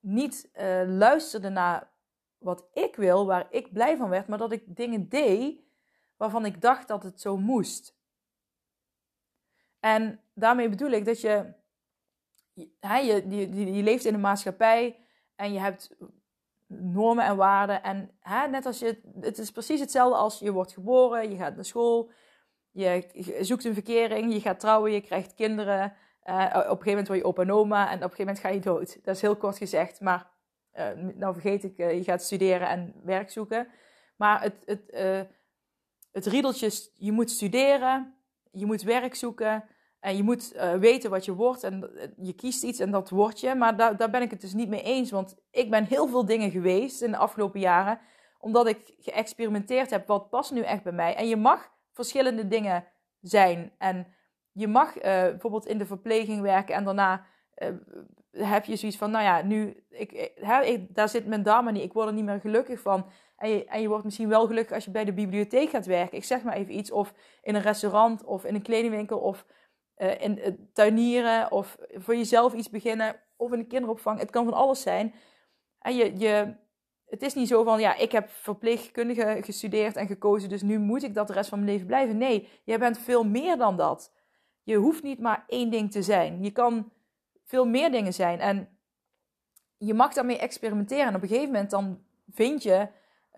niet 0.00 0.50
uh, 0.54 0.82
luisterde 0.86 1.48
naar 1.48 1.90
wat 2.38 2.68
ik 2.72 2.96
wil, 2.96 3.26
waar 3.26 3.46
ik 3.50 3.72
blij 3.72 3.96
van 3.96 4.08
werd, 4.08 4.28
maar 4.28 4.38
dat 4.38 4.52
ik 4.52 4.76
dingen 4.76 5.08
deed 5.08 5.60
waarvan 6.18 6.44
ik 6.44 6.60
dacht 6.60 6.88
dat 6.88 7.02
het 7.02 7.20
zo 7.20 7.36
moest. 7.36 7.96
En 9.80 10.20
daarmee 10.34 10.68
bedoel 10.68 10.90
ik 10.90 11.04
dat 11.04 11.20
je, 11.20 11.52
je, 12.54 13.28
je, 13.74 13.82
leeft 13.82 14.04
in 14.04 14.14
een 14.14 14.20
maatschappij 14.20 15.06
en 15.36 15.52
je 15.52 15.58
hebt 15.58 15.96
normen 16.66 17.24
en 17.24 17.36
waarden. 17.36 17.82
En 17.82 18.10
hè, 18.20 18.48
net 18.48 18.66
als 18.66 18.78
je, 18.78 19.00
het 19.20 19.38
is 19.38 19.50
precies 19.50 19.80
hetzelfde 19.80 20.16
als 20.16 20.38
je 20.38 20.52
wordt 20.52 20.72
geboren, 20.72 21.30
je 21.30 21.36
gaat 21.36 21.54
naar 21.54 21.64
school, 21.64 22.10
je 22.70 23.38
zoekt 23.40 23.64
een 23.64 23.74
verkering, 23.74 24.32
je 24.32 24.40
gaat 24.40 24.60
trouwen, 24.60 24.92
je 24.92 25.00
krijgt 25.00 25.34
kinderen. 25.34 25.94
Uh, 26.24 26.34
op 26.34 26.54
een 26.54 26.62
gegeven 26.62 26.84
moment 26.84 27.08
word 27.08 27.20
je 27.20 27.26
opa 27.26 27.42
en 27.42 27.52
oma 27.52 27.90
en 27.90 27.96
op 27.96 28.02
een 28.02 28.10
gegeven 28.10 28.24
moment 28.24 28.38
ga 28.44 28.48
je 28.48 28.60
dood. 28.60 29.04
Dat 29.04 29.14
is 29.14 29.20
heel 29.20 29.36
kort 29.36 29.58
gezegd, 29.58 30.00
maar 30.00 30.30
uh, 30.74 30.90
nou 31.14 31.32
vergeet 31.32 31.64
ik, 31.64 31.78
uh, 31.78 31.92
je 31.92 32.04
gaat 32.04 32.22
studeren 32.22 32.68
en 32.68 32.94
werk 33.04 33.30
zoeken. 33.30 33.68
Maar 34.16 34.42
het, 34.42 34.62
het, 34.64 35.28
het 36.12 36.26
riedeltje, 36.26 36.70
je 36.94 37.12
moet 37.12 37.30
studeren, 37.30 38.14
je 38.50 38.66
moet 38.66 38.82
werk 38.82 39.14
zoeken 39.14 39.64
en 40.00 40.16
je 40.16 40.22
moet 40.22 40.54
uh, 40.54 40.74
weten 40.74 41.10
wat 41.10 41.24
je 41.24 41.34
wordt 41.34 41.62
en 41.62 41.90
je 42.16 42.32
kiest 42.32 42.62
iets 42.62 42.78
en 42.78 42.90
dat 42.90 43.10
word 43.10 43.40
je. 43.40 43.54
Maar 43.54 43.76
daar, 43.76 43.96
daar 43.96 44.10
ben 44.10 44.22
ik 44.22 44.30
het 44.30 44.40
dus 44.40 44.54
niet 44.54 44.68
mee 44.68 44.82
eens, 44.82 45.10
want 45.10 45.36
ik 45.50 45.70
ben 45.70 45.84
heel 45.84 46.08
veel 46.08 46.24
dingen 46.24 46.50
geweest 46.50 47.02
in 47.02 47.10
de 47.10 47.16
afgelopen 47.16 47.60
jaren, 47.60 48.00
omdat 48.38 48.66
ik 48.66 48.94
geëxperimenteerd 48.98 49.90
heb 49.90 50.06
wat 50.06 50.30
past 50.30 50.52
nu 50.52 50.60
echt 50.60 50.82
bij 50.82 50.92
mij. 50.92 51.14
En 51.14 51.28
je 51.28 51.36
mag 51.36 51.70
verschillende 51.92 52.48
dingen 52.48 52.86
zijn 53.20 53.72
en 53.78 54.06
je 54.52 54.68
mag 54.68 54.96
uh, 54.96 55.02
bijvoorbeeld 55.02 55.66
in 55.66 55.78
de 55.78 55.86
verpleging 55.86 56.40
werken 56.40 56.74
en 56.74 56.84
daarna 56.84 57.26
heb 58.30 58.64
je 58.64 58.76
zoiets 58.76 58.98
van, 58.98 59.10
nou 59.10 59.24
ja, 59.24 59.42
nu, 59.42 59.84
ik, 59.90 60.12
ik, 60.64 60.94
daar 60.94 61.08
zit 61.08 61.26
mijn 61.26 61.42
dame 61.42 61.72
niet, 61.72 61.82
ik 61.82 61.92
word 61.92 62.06
er 62.08 62.14
niet 62.14 62.24
meer 62.24 62.40
gelukkig 62.40 62.80
van. 62.80 63.06
En 63.38 63.80
je, 63.80 63.88
wordt 63.88 64.04
misschien 64.04 64.28
wel 64.28 64.46
gelukkig 64.46 64.74
als 64.74 64.84
je 64.84 64.90
bij 64.90 65.04
de 65.04 65.12
bibliotheek 65.12 65.70
gaat 65.70 65.86
werken. 65.86 66.16
Ik 66.16 66.24
zeg 66.24 66.42
maar 66.42 66.54
even 66.54 66.76
iets. 66.76 66.90
Of 66.90 67.12
in 67.42 67.54
een 67.54 67.62
restaurant, 67.62 68.24
of 68.24 68.44
in 68.44 68.54
een 68.54 68.62
kledingwinkel, 68.62 69.18
of 69.18 69.46
uh, 69.98 70.20
in 70.20 70.38
uh, 70.38 70.46
tuinieren, 70.72 71.52
of 71.52 71.76
voor 71.92 72.16
jezelf 72.16 72.54
iets 72.54 72.70
beginnen, 72.70 73.16
of 73.36 73.52
in 73.52 73.58
een 73.58 73.66
kinderopvang. 73.66 74.18
Het 74.18 74.30
kan 74.30 74.44
van 74.44 74.54
alles 74.54 74.82
zijn. 74.82 75.14
En 75.78 75.96
je, 75.96 76.18
je, 76.18 76.54
het 77.06 77.22
is 77.22 77.34
niet 77.34 77.48
zo 77.48 77.62
van, 77.62 77.80
ja, 77.80 77.94
ik 77.94 78.12
heb 78.12 78.28
verpleegkundige 78.28 79.38
gestudeerd 79.40 79.96
en 79.96 80.06
gekozen, 80.06 80.48
dus 80.48 80.62
nu 80.62 80.78
moet 80.78 81.02
ik 81.02 81.14
dat 81.14 81.26
de 81.26 81.32
rest 81.32 81.48
van 81.48 81.58
mijn 81.58 81.70
leven 81.70 81.86
blijven. 81.86 82.16
Nee, 82.16 82.48
je 82.64 82.78
bent 82.78 82.98
veel 82.98 83.24
meer 83.24 83.56
dan 83.56 83.76
dat. 83.76 84.12
Je 84.62 84.76
hoeft 84.76 85.02
niet 85.02 85.20
maar 85.20 85.44
één 85.46 85.70
ding 85.70 85.90
te 85.90 86.02
zijn. 86.02 86.42
Je 86.42 86.50
kan 86.50 86.92
veel 87.44 87.66
meer 87.66 87.90
dingen 87.90 88.14
zijn. 88.14 88.40
En 88.40 88.78
je 89.76 89.94
mag 89.94 90.14
daarmee 90.14 90.38
experimenteren. 90.38 91.06
En 91.06 91.14
op 91.14 91.22
een 91.22 91.28
gegeven 91.28 91.52
moment 91.52 91.70
dan 91.70 92.04
vind 92.30 92.62
je 92.62 92.88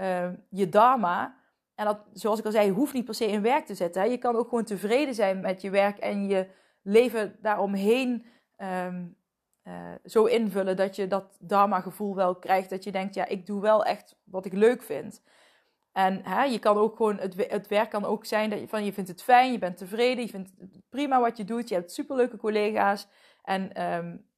uh, 0.01 0.29
je 0.49 0.69
dharma. 0.69 1.39
En 1.75 1.85
dat, 1.85 2.01
zoals 2.13 2.39
ik 2.39 2.45
al 2.45 2.51
zei, 2.51 2.71
hoeft 2.71 2.93
niet 2.93 3.05
per 3.05 3.15
se 3.15 3.27
in 3.27 3.43
werk 3.43 3.67
te 3.67 3.75
zetten. 3.75 4.11
Je 4.11 4.19
kan 4.19 4.37
ook 4.37 4.49
gewoon 4.49 4.65
tevreden 4.65 5.15
zijn 5.15 5.41
met 5.41 5.61
je 5.61 5.71
werk 5.71 5.99
en 5.99 6.29
je 6.29 6.47
leven 6.83 7.37
daaromheen 7.41 8.27
um, 8.59 9.17
uh, 9.65 9.75
zo 10.05 10.25
invullen 10.25 10.77
dat 10.77 10.97
je 10.97 11.07
dat 11.07 11.37
dharma-gevoel 11.41 12.15
wel 12.15 12.35
krijgt. 12.35 12.71
Dat 12.71 12.85
je 12.85 12.93
denkt, 12.93 13.15
ja, 13.15 13.27
ik 13.27 13.47
doe 13.47 13.61
wel 13.61 13.85
echt 13.85 14.17
wat 14.25 14.45
ik 14.45 14.53
leuk 14.53 14.83
vind. 14.83 15.23
En 15.93 16.21
hè, 16.25 16.43
je 16.43 16.59
kan 16.59 16.77
ook 16.77 16.97
gewoon, 16.97 17.19
het, 17.19 17.47
het 17.51 17.69
werk 17.69 17.91
kan 17.91 18.05
ook 18.05 18.25
zijn 18.25 18.51
dat 18.51 18.61
je 18.61 18.69
van 18.69 18.85
je 18.85 18.93
vindt 18.93 19.11
het 19.11 19.23
fijn, 19.23 19.53
je 19.53 19.59
bent 19.59 19.77
tevreden, 19.77 20.25
je 20.25 20.31
vindt 20.31 20.53
prima 20.89 21.21
wat 21.21 21.37
je 21.37 21.45
doet, 21.45 21.69
je 21.69 21.75
hebt 21.75 21.93
superleuke 21.93 22.37
collega's. 22.37 23.09
En 23.43 23.83
um, 23.95 24.30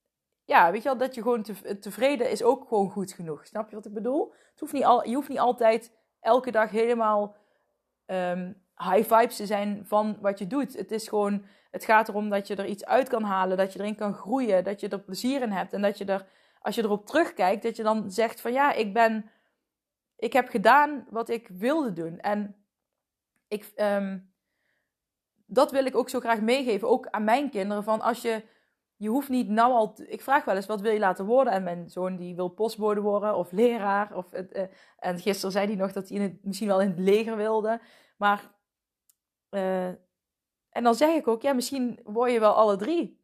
ja, 0.45 0.71
weet 0.71 0.83
je 0.83 0.89
wel, 0.89 0.99
dat 0.99 1.15
je 1.15 1.23
gewoon 1.23 1.43
te, 1.43 1.79
tevreden 1.79 2.31
is 2.31 2.43
ook 2.43 2.69
gewoon 2.69 2.91
goed 2.91 3.13
genoeg. 3.13 3.47
Snap 3.47 3.69
je 3.71 3.77
wat 3.77 3.87
ik 3.87 3.93
bedoel? 3.93 4.33
Het 4.51 4.61
hoeft 4.61 4.73
niet 4.73 4.85
al, 4.85 5.09
je 5.09 5.15
hoeft 5.15 5.29
niet 5.29 5.39
altijd 5.39 5.93
elke 6.21 6.51
dag 6.51 6.71
helemaal 6.71 7.37
um, 8.07 8.63
high 8.77 9.15
vibes 9.15 9.37
te 9.37 9.47
zijn 9.47 9.87
van 9.87 10.19
wat 10.21 10.39
je 10.39 10.47
doet. 10.47 10.77
Het 10.77 10.91
is 10.91 11.09
gewoon, 11.09 11.45
het 11.71 11.85
gaat 11.85 12.09
erom 12.09 12.31
dat 12.31 12.47
je 12.47 12.57
er 12.57 12.67
iets 12.67 12.85
uit 12.85 13.09
kan 13.09 13.23
halen, 13.23 13.57
dat 13.57 13.73
je 13.73 13.79
erin 13.79 13.97
kan 13.97 14.15
groeien, 14.15 14.65
dat 14.65 14.81
je 14.81 14.89
er 14.89 15.01
plezier 15.01 15.43
in 15.43 15.51
hebt 15.51 15.73
en 15.73 15.83
dat 15.83 15.99
je 15.99 16.05
er, 16.05 16.27
als 16.61 16.75
je 16.75 16.83
erop 16.83 17.07
terugkijkt, 17.07 17.63
dat 17.63 17.77
je 17.77 17.83
dan 17.83 18.11
zegt 18.11 18.41
van 18.41 18.53
ja, 18.53 18.73
ik 18.73 18.93
ben, 18.93 19.31
ik 20.17 20.33
heb 20.33 20.49
gedaan 20.49 21.07
wat 21.11 21.29
ik 21.29 21.49
wilde 21.49 21.93
doen. 21.93 22.19
En 22.21 22.65
ik, 23.49 23.73
um, 23.77 24.33
dat 25.47 25.71
wil 25.71 25.85
ik 25.85 25.97
ook 25.97 26.09
zo 26.09 26.21
graag 26.21 26.41
meegeven, 26.41 26.89
ook 26.89 27.07
aan 27.07 27.25
mijn 27.25 27.51
kinderen, 27.51 27.85
van 27.85 28.01
als 28.01 28.23
je 28.23 28.43
je 29.03 29.09
hoeft 29.09 29.29
niet 29.29 29.49
nou 29.49 29.73
al. 29.73 29.95
ik 30.07 30.21
vraag 30.21 30.45
wel 30.45 30.57
eens 30.57 30.67
wat 30.67 30.81
wil 30.81 30.93
je 30.93 30.99
laten 30.99 31.25
worden? 31.25 31.53
En 31.53 31.63
mijn 31.63 31.91
zoon 31.91 32.17
die 32.17 32.35
wil 32.35 32.49
postbode 32.49 33.01
worden 33.01 33.37
of 33.37 33.53
leraar. 33.53 34.17
Of 34.17 34.33
uh, 34.33 34.63
en 34.99 35.19
gisteren 35.19 35.53
zei 35.53 35.67
hij 35.67 35.75
nog 35.75 35.93
dat 35.93 36.09
hij 36.09 36.17
in 36.17 36.23
het, 36.23 36.45
misschien 36.45 36.69
wel 36.69 36.81
in 36.81 36.89
het 36.89 36.99
leger 36.99 37.37
wilde. 37.37 37.81
Maar. 38.17 38.51
Uh, 39.51 39.87
en 40.73 40.83
dan 40.83 40.95
zeg 40.95 41.15
ik 41.15 41.29
ook, 41.29 41.43
ja, 41.43 41.53
misschien 41.53 42.01
word 42.05 42.33
je 42.33 42.41
wel 42.41 42.55
alle 42.55 42.77
drie. 42.77 43.21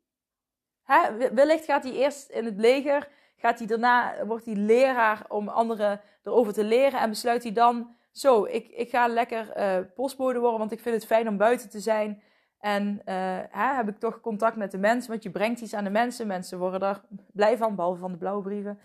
Hè? 0.83 1.33
Wellicht 1.35 1.65
gaat 1.65 1.83
hij 1.83 1.93
eerst 1.93 2.31
in 2.31 2.45
het 2.45 2.57
leger. 2.57 3.09
Gaat 3.37 3.59
hij 3.59 3.67
daarna, 3.67 4.27
wordt 4.27 4.45
hij 4.45 4.55
leraar 4.55 5.25
om 5.29 5.49
anderen 5.49 6.01
erover 6.23 6.53
te 6.53 6.65
leren. 6.65 7.01
En 7.01 7.09
besluit 7.09 7.43
hij 7.43 7.53
dan, 7.53 7.97
zo, 8.13 8.45
ik, 8.45 8.69
ik 8.69 8.91
ga 8.91 9.09
lekker 9.09 9.59
uh, 9.59 9.87
postbode 9.95 10.39
worden, 10.39 10.59
want 10.59 10.73
ik 10.73 10.81
vind 10.81 10.95
het 10.95 11.07
fijn 11.07 11.29
om 11.29 11.37
buiten 11.37 11.71
te 11.71 11.81
zijn. 11.81 12.23
En 12.59 13.01
uh, 13.05 13.39
hè, 13.51 13.75
heb 13.75 13.89
ik 13.89 13.99
toch 13.99 14.21
contact 14.21 14.57
met 14.57 14.71
de 14.71 14.79
mensen, 14.79 15.11
want 15.11 15.23
je 15.23 15.31
brengt 15.31 15.61
iets 15.61 15.75
aan 15.75 15.85
de 15.85 15.91
mensen. 15.91 16.27
Mensen 16.27 16.59
worden 16.59 16.81
er 16.81 17.03
blij 17.33 17.57
van, 17.57 17.75
behalve 17.75 18.01
van 18.01 18.13
de 18.13 18.19
blauwe 18.19 18.43
brieven. 18.43 18.79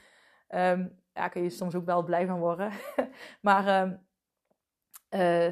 Um, 0.49 1.01
ja, 1.13 1.27
kun 1.27 1.43
je 1.43 1.49
soms 1.49 1.75
ook 1.75 1.85
wel 1.85 2.03
blij 2.03 2.25
van 2.25 2.39
worden. 2.39 2.71
maar 3.41 3.81
um, 3.81 4.07
uh, 5.09 5.51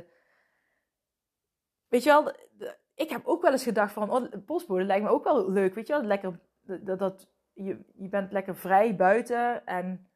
weet 1.87 2.03
je 2.03 2.09
wel, 2.09 2.31
ik 2.95 3.09
heb 3.09 3.21
ook 3.25 3.41
wel 3.41 3.51
eens 3.51 3.63
gedacht 3.63 3.93
van, 3.93 4.11
oh, 4.11 4.45
postbode 4.45 4.83
lijkt 4.83 5.03
me 5.03 5.09
ook 5.09 5.23
wel 5.23 5.51
leuk. 5.51 5.75
Weet 5.75 5.87
je 5.87 5.93
wel, 5.93 6.03
lekker, 6.03 6.39
dat, 6.61 6.99
dat, 6.99 7.31
je, 7.53 7.79
je 7.95 8.09
bent 8.09 8.31
lekker 8.31 8.55
vrij 8.55 8.95
buiten. 8.95 9.65
En 9.65 10.09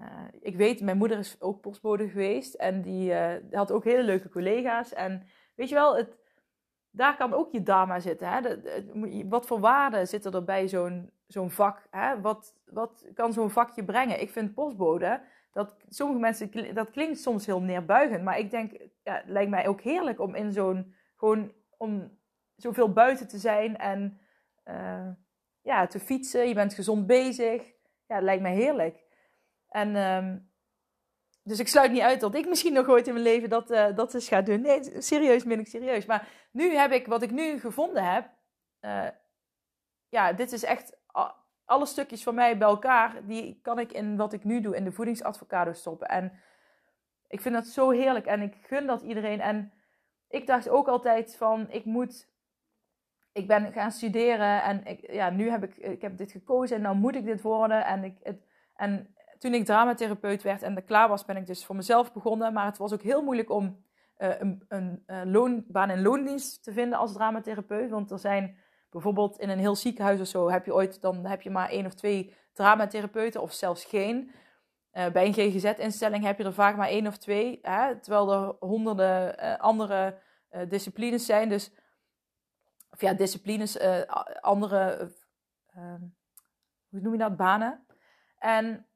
uh, 0.00 0.28
ik 0.40 0.56
weet, 0.56 0.80
mijn 0.80 0.98
moeder 0.98 1.18
is 1.18 1.40
ook 1.40 1.60
postbode 1.60 2.08
geweest. 2.08 2.54
En 2.54 2.82
die 2.82 3.14
had 3.50 3.72
ook 3.72 3.84
hele 3.84 4.02
leuke 4.02 4.28
collega's. 4.28 4.92
En 4.92 5.26
weet 5.54 5.68
je 5.68 5.74
wel, 5.74 5.96
het 5.96 6.16
daar 6.90 7.16
kan 7.16 7.32
ook 7.32 7.52
je 7.52 7.62
dharma 7.62 8.00
zitten. 8.00 8.28
Hè? 8.28 8.40
wat 9.28 9.46
voor 9.46 9.60
waarde 9.60 10.04
zitten 10.04 10.32
er 10.32 10.44
bij 10.44 10.68
zo'n 10.68 11.10
zo'n 11.26 11.50
vak? 11.50 11.86
Hè? 11.90 12.20
Wat, 12.20 12.54
wat 12.64 13.06
kan 13.14 13.32
zo'n 13.32 13.50
vakje 13.50 13.84
brengen? 13.84 14.20
Ik 14.20 14.30
vind 14.30 14.54
postbode, 14.54 15.20
dat, 15.52 15.76
sommige 15.88 16.20
mensen, 16.20 16.74
dat 16.74 16.90
klinkt 16.90 17.18
soms 17.18 17.46
heel 17.46 17.60
neerbuigend, 17.60 18.24
maar 18.24 18.38
ik 18.38 18.50
denk, 18.50 18.72
ja, 19.02 19.14
het 19.14 19.28
lijkt 19.28 19.50
mij 19.50 19.68
ook 19.68 19.80
heerlijk 19.80 20.20
om 20.20 20.34
in 20.34 20.52
zo'n, 20.52 20.94
gewoon 21.16 21.52
om 21.76 22.18
zoveel 22.56 22.92
buiten 22.92 23.28
te 23.28 23.38
zijn 23.38 23.76
en 23.76 24.20
uh, 24.64 25.08
ja, 25.62 25.86
te 25.86 26.00
fietsen. 26.00 26.48
Je 26.48 26.54
bent 26.54 26.74
gezond 26.74 27.06
bezig. 27.06 27.62
Ja, 28.06 28.14
het 28.14 28.24
lijkt 28.24 28.42
mij 28.42 28.54
heerlijk. 28.54 29.04
En 29.68 29.96
um, 29.96 30.47
dus 31.48 31.58
ik 31.58 31.68
sluit 31.68 31.92
niet 31.92 32.02
uit 32.02 32.20
dat 32.20 32.34
ik 32.34 32.48
misschien 32.48 32.72
nog 32.72 32.88
ooit 32.88 33.06
in 33.06 33.12
mijn 33.12 33.24
leven 33.24 33.48
dat, 33.48 33.70
uh, 33.70 33.96
dat 33.96 34.14
eens 34.14 34.28
ga 34.28 34.42
doen. 34.42 34.60
Nee, 34.60 35.02
serieus 35.02 35.44
ben 35.44 35.58
ik 35.58 35.66
serieus. 35.66 36.06
Maar 36.06 36.28
nu 36.50 36.74
heb 36.74 36.92
ik, 36.92 37.06
wat 37.06 37.22
ik 37.22 37.30
nu 37.30 37.58
gevonden 37.58 38.12
heb, 38.12 38.30
uh, 38.80 39.08
ja, 40.08 40.32
dit 40.32 40.52
is 40.52 40.64
echt 40.64 40.96
alle 41.64 41.86
stukjes 41.86 42.22
van 42.22 42.34
mij 42.34 42.58
bij 42.58 42.68
elkaar, 42.68 43.26
die 43.26 43.60
kan 43.62 43.78
ik 43.78 43.92
in 43.92 44.16
wat 44.16 44.32
ik 44.32 44.44
nu 44.44 44.60
doe, 44.60 44.76
in 44.76 44.84
de 44.84 44.92
voedingsadvocado 44.92 45.72
stoppen. 45.72 46.08
En 46.08 46.32
ik 47.28 47.40
vind 47.40 47.54
dat 47.54 47.66
zo 47.66 47.90
heerlijk 47.90 48.26
en 48.26 48.42
ik 48.42 48.54
gun 48.62 48.86
dat 48.86 49.02
iedereen. 49.02 49.40
En 49.40 49.72
ik 50.28 50.46
dacht 50.46 50.68
ook 50.68 50.88
altijd 50.88 51.36
van, 51.36 51.70
ik 51.70 51.84
moet, 51.84 52.28
ik 53.32 53.46
ben 53.46 53.72
gaan 53.72 53.92
studeren 53.92 54.62
en 54.62 54.84
ik, 54.84 55.12
ja, 55.12 55.30
nu 55.30 55.50
heb 55.50 55.64
ik, 55.64 55.76
ik 55.76 56.02
heb 56.02 56.16
dit 56.16 56.32
gekozen 56.32 56.76
en 56.76 56.82
nou 56.82 56.96
moet 56.96 57.14
ik 57.14 57.24
dit 57.24 57.42
worden. 57.42 57.84
En, 57.84 58.04
ik, 58.04 58.18
het, 58.22 58.46
en 58.74 59.16
toen 59.38 59.54
ik 59.54 59.64
dramatherapeut 59.64 60.42
werd 60.42 60.62
en 60.62 60.76
er 60.76 60.82
klaar 60.82 61.08
was, 61.08 61.24
ben 61.24 61.36
ik 61.36 61.46
dus 61.46 61.64
voor 61.64 61.76
mezelf 61.76 62.12
begonnen. 62.12 62.52
Maar 62.52 62.64
het 62.64 62.78
was 62.78 62.92
ook 62.92 63.02
heel 63.02 63.22
moeilijk 63.22 63.50
om 63.50 63.84
uh, 64.18 64.40
een, 64.40 64.64
een, 64.68 65.02
een 65.06 65.30
loonbaan 65.30 65.90
en 65.90 66.02
loondienst 66.02 66.62
te 66.64 66.72
vinden 66.72 66.98
als 66.98 67.12
dramatherapeut. 67.12 67.90
Want 67.90 68.10
er 68.10 68.18
zijn 68.18 68.58
bijvoorbeeld 68.90 69.38
in 69.38 69.48
een 69.48 69.58
heel 69.58 69.76
ziekenhuis 69.76 70.20
of 70.20 70.26
zo, 70.26 70.50
heb 70.50 70.64
je 70.64 70.74
ooit, 70.74 71.00
dan 71.00 71.26
heb 71.26 71.42
je 71.42 71.50
maar 71.50 71.68
één 71.68 71.86
of 71.86 71.94
twee 71.94 72.34
dramatherapeuten 72.52 73.42
of 73.42 73.52
zelfs 73.52 73.84
geen. 73.84 74.30
Uh, 74.92 75.06
bij 75.10 75.26
een 75.26 75.32
GGZ-instelling 75.32 76.24
heb 76.24 76.38
je 76.38 76.44
er 76.44 76.52
vaak 76.52 76.76
maar 76.76 76.88
één 76.88 77.06
of 77.06 77.16
twee, 77.16 77.58
hè, 77.62 78.00
terwijl 78.00 78.32
er 78.32 78.68
honderden 78.68 79.58
andere 79.58 80.18
disciplines 80.68 81.26
zijn. 81.26 81.48
Dus, 81.48 81.70
of 82.90 83.00
ja, 83.00 83.12
disciplines, 83.14 83.78
andere, 84.40 85.12
hoe 86.88 87.00
noem 87.00 87.12
je 87.12 87.18
dat, 87.18 87.36
banen. 87.36 87.86
En 88.38 88.86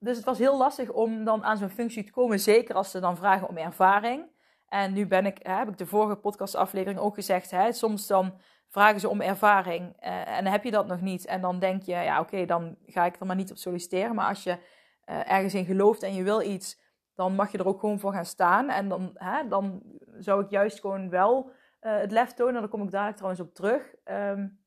dus 0.00 0.16
het 0.16 0.26
was 0.26 0.38
heel 0.38 0.56
lastig 0.56 0.90
om 0.90 1.24
dan 1.24 1.44
aan 1.44 1.56
zo'n 1.56 1.70
functie 1.70 2.04
te 2.04 2.12
komen, 2.12 2.40
zeker 2.40 2.74
als 2.74 2.90
ze 2.90 3.00
dan 3.00 3.16
vragen 3.16 3.48
om 3.48 3.56
ervaring. 3.56 4.38
En 4.68 4.92
nu 4.92 5.06
ben 5.06 5.26
ik, 5.26 5.38
heb 5.42 5.68
ik 5.68 5.78
de 5.78 5.86
vorige 5.86 6.16
podcastaflevering 6.16 7.00
ook 7.00 7.14
gezegd, 7.14 7.50
hè, 7.50 7.72
soms 7.72 8.06
dan 8.06 8.40
vragen 8.68 9.00
ze 9.00 9.08
om 9.08 9.20
ervaring 9.20 9.96
uh, 10.02 10.28
en 10.28 10.46
heb 10.46 10.64
je 10.64 10.70
dat 10.70 10.86
nog 10.86 11.00
niet. 11.00 11.26
En 11.26 11.40
dan 11.40 11.58
denk 11.58 11.82
je, 11.82 11.92
ja 11.92 12.20
oké, 12.20 12.44
dan 12.44 12.76
ga 12.86 13.04
ik 13.04 13.20
er 13.20 13.26
maar 13.26 13.36
niet 13.36 13.50
op 13.50 13.56
solliciteren. 13.56 14.14
Maar 14.14 14.28
als 14.28 14.42
je 14.42 14.50
uh, 14.50 15.30
ergens 15.30 15.54
in 15.54 15.64
gelooft 15.64 16.02
en 16.02 16.14
je 16.14 16.22
wil 16.22 16.40
iets, 16.42 16.80
dan 17.14 17.34
mag 17.34 17.52
je 17.52 17.58
er 17.58 17.66
ook 17.66 17.80
gewoon 17.80 18.00
voor 18.00 18.12
gaan 18.12 18.24
staan. 18.24 18.68
En 18.68 18.88
dan, 18.88 19.10
hè, 19.14 19.48
dan 19.48 19.82
zou 20.18 20.44
ik 20.44 20.50
juist 20.50 20.80
gewoon 20.80 21.10
wel 21.10 21.50
uh, 21.80 21.98
het 21.98 22.10
lef 22.10 22.32
tonen. 22.32 22.60
Daar 22.60 22.68
kom 22.68 22.82
ik 22.82 22.90
dadelijk 22.90 23.16
trouwens 23.16 23.42
op 23.42 23.54
terug, 23.54 23.94
um, 24.04 24.60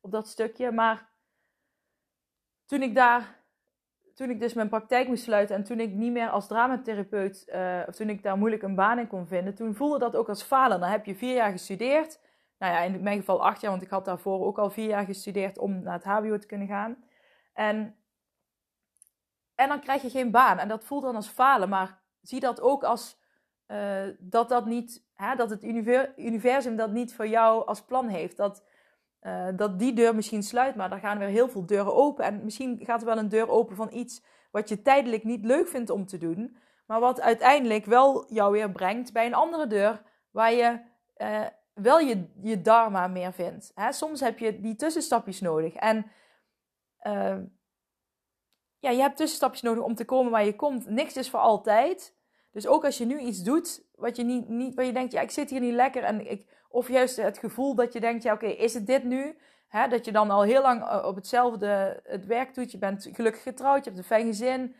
op 0.00 0.10
dat 0.10 0.28
stukje. 0.28 0.72
Maar 0.72 1.08
toen 2.66 2.82
ik 2.82 2.94
daar 2.94 3.37
toen 4.18 4.30
ik 4.30 4.40
dus 4.40 4.54
mijn 4.54 4.68
praktijk 4.68 5.08
moest 5.08 5.22
sluiten 5.22 5.56
en 5.56 5.64
toen 5.64 5.80
ik 5.80 5.92
niet 5.92 6.12
meer 6.12 6.28
als 6.28 6.46
dramatherapeut, 6.46 7.44
uh, 7.48 7.80
of 7.86 7.94
toen 7.94 8.08
ik 8.08 8.22
daar 8.22 8.38
moeilijk 8.38 8.62
een 8.62 8.74
baan 8.74 8.98
in 8.98 9.06
kon 9.06 9.26
vinden, 9.26 9.54
toen 9.54 9.74
voelde 9.74 9.98
dat 9.98 10.16
ook 10.16 10.28
als 10.28 10.42
falen. 10.42 10.80
Dan 10.80 10.88
heb 10.88 11.04
je 11.04 11.14
vier 11.14 11.34
jaar 11.34 11.50
gestudeerd. 11.50 12.20
Nou 12.58 12.72
ja, 12.72 12.80
in 12.80 13.02
mijn 13.02 13.18
geval 13.18 13.44
acht 13.44 13.60
jaar, 13.60 13.70
want 13.70 13.82
ik 13.82 13.90
had 13.90 14.04
daarvoor 14.04 14.46
ook 14.46 14.58
al 14.58 14.70
vier 14.70 14.88
jaar 14.88 15.04
gestudeerd 15.04 15.58
om 15.58 15.82
naar 15.82 15.94
het 15.94 16.04
HBO 16.04 16.38
te 16.38 16.46
kunnen 16.46 16.66
gaan. 16.66 17.04
En, 17.52 17.96
en 19.54 19.68
dan 19.68 19.80
krijg 19.80 20.02
je 20.02 20.10
geen 20.10 20.30
baan. 20.30 20.58
En 20.58 20.68
dat 20.68 20.84
voelt 20.84 21.02
dan 21.02 21.16
als 21.16 21.28
falen. 21.28 21.68
Maar 21.68 22.00
zie 22.20 22.40
dat 22.40 22.60
ook 22.60 22.84
als 22.84 23.20
uh, 23.66 24.02
dat 24.18 24.48
dat 24.48 24.66
niet, 24.66 25.04
hè, 25.14 25.34
dat 25.34 25.50
het 25.50 25.64
universum 26.16 26.76
dat 26.76 26.90
niet 26.90 27.14
voor 27.14 27.26
jou 27.26 27.66
als 27.66 27.84
plan 27.84 28.08
heeft. 28.08 28.36
Dat 28.36 28.64
uh, 29.22 29.48
dat 29.56 29.78
die 29.78 29.92
deur 29.92 30.14
misschien 30.14 30.42
sluit, 30.42 30.74
maar 30.74 30.92
er 30.92 30.98
gaan 30.98 31.18
weer 31.18 31.28
heel 31.28 31.48
veel 31.48 31.66
deuren 31.66 31.94
open. 31.94 32.24
En 32.24 32.44
misschien 32.44 32.78
gaat 32.82 33.00
er 33.00 33.06
wel 33.06 33.18
een 33.18 33.28
deur 33.28 33.48
open 33.48 33.76
van 33.76 33.92
iets 33.92 34.22
wat 34.50 34.68
je 34.68 34.82
tijdelijk 34.82 35.24
niet 35.24 35.44
leuk 35.44 35.68
vindt 35.68 35.90
om 35.90 36.06
te 36.06 36.18
doen, 36.18 36.56
maar 36.86 37.00
wat 37.00 37.20
uiteindelijk 37.20 37.84
wel 37.84 38.32
jou 38.32 38.52
weer 38.52 38.70
brengt 38.70 39.12
bij 39.12 39.26
een 39.26 39.34
andere 39.34 39.66
deur 39.66 40.02
waar 40.30 40.52
je 40.52 40.80
uh, 41.16 41.46
wel 41.74 41.98
je, 41.98 42.28
je 42.42 42.60
dharma 42.60 43.06
meer 43.06 43.32
vindt. 43.32 43.72
Hè? 43.74 43.92
Soms 43.92 44.20
heb 44.20 44.38
je 44.38 44.60
die 44.60 44.76
tussenstapjes 44.76 45.40
nodig. 45.40 45.74
En 45.74 46.10
uh, 47.02 47.36
ja, 48.78 48.90
je 48.90 49.00
hebt 49.00 49.16
tussenstapjes 49.16 49.62
nodig 49.62 49.84
om 49.84 49.94
te 49.94 50.04
komen 50.04 50.32
waar 50.32 50.44
je 50.44 50.56
komt. 50.56 50.88
Niks 50.88 51.16
is 51.16 51.30
voor 51.30 51.40
altijd. 51.40 52.16
Dus 52.58 52.66
ook 52.66 52.84
als 52.84 52.98
je 52.98 53.06
nu 53.06 53.18
iets 53.18 53.42
doet 53.42 53.82
wat 53.94 54.16
je, 54.16 54.24
niet, 54.24 54.48
niet, 54.48 54.74
waar 54.74 54.84
je 54.84 54.92
denkt, 54.92 55.12
ja, 55.12 55.20
ik 55.20 55.30
zit 55.30 55.50
hier 55.50 55.60
niet 55.60 55.74
lekker 55.74 56.02
en 56.02 56.30
ik 56.30 56.46
of 56.68 56.88
juist 56.88 57.16
het 57.16 57.38
gevoel 57.38 57.74
dat 57.74 57.92
je 57.92 58.00
denkt, 58.00 58.22
ja 58.22 58.32
oké, 58.32 58.46
is 58.46 58.74
het 58.74 58.86
dit 58.86 59.04
nu? 59.04 59.38
Dat 59.88 60.04
je 60.04 60.12
dan 60.12 60.30
al 60.30 60.42
heel 60.42 60.62
lang 60.62 60.82
eh, 60.82 61.04
op 61.06 61.14
hetzelfde 61.14 62.00
het 62.04 62.26
werk 62.26 62.54
doet. 62.54 62.70
Je 62.72 62.78
bent 62.78 63.08
gelukkig 63.12 63.42
getrouwd, 63.42 63.84
je 63.84 63.90
hebt 63.90 63.98
een 63.98 64.04
fijn 64.04 64.26
gezin. 64.26 64.74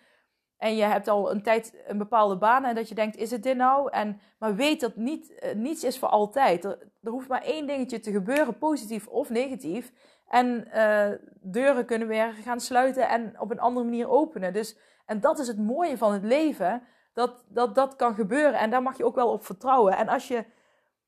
En 0.56 0.76
je 0.76 0.82
hebt 0.82 1.08
al 1.08 1.30
een 1.30 1.42
tijd 1.42 1.84
een 1.86 1.98
bepaalde 1.98 2.36
baan. 2.36 2.64
En 2.64 2.74
dat 2.74 2.88
je 2.88 2.94
denkt, 2.94 3.16
is 3.16 3.30
het 3.30 3.42
dit 3.42 3.56
nou? 3.56 3.90
En, 3.90 4.20
maar 4.38 4.56
weet 4.56 4.80
dat 4.80 4.96
niet, 4.96 5.30
uh, 5.30 5.54
niets 5.54 5.84
is 5.84 5.98
voor 5.98 6.08
altijd. 6.08 6.64
Er, 6.64 6.78
hoeft 7.02 7.28
maar 7.28 7.42
één 7.42 7.66
dingetje 7.66 8.00
te 8.00 8.10
gebeuren, 8.10 8.58
positief 8.58 9.06
of 9.06 9.30
negatief. 9.30 9.92
En 10.28 10.68
uh, 10.74 11.08
deuren 11.40 11.84
kunnen 11.84 12.08
weer 12.08 12.32
gaan 12.32 12.60
sluiten 12.60 13.08
en 13.08 13.40
op 13.40 13.50
een 13.50 13.60
andere 13.60 13.84
manier 13.84 14.08
openen. 14.08 14.52
Dus, 14.52 14.76
en 15.06 15.20
dat 15.20 15.38
is 15.38 15.48
het 15.48 15.58
mooie 15.58 15.98
van 15.98 16.12
het 16.12 16.24
leven. 16.24 16.82
Dat 17.18 17.44
dat, 17.48 17.74
dat 17.74 17.96
kan 17.96 18.14
gebeuren. 18.14 18.58
En 18.58 18.70
daar 18.70 18.82
mag 18.82 18.96
je 18.96 19.04
ook 19.04 19.14
wel 19.14 19.32
op 19.32 19.44
vertrouwen. 19.44 19.96
En 19.96 20.08
als 20.08 20.28
je 20.28 20.44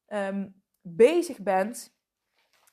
um, 0.09 0.63
bezig 0.81 1.39
bent. 1.39 1.99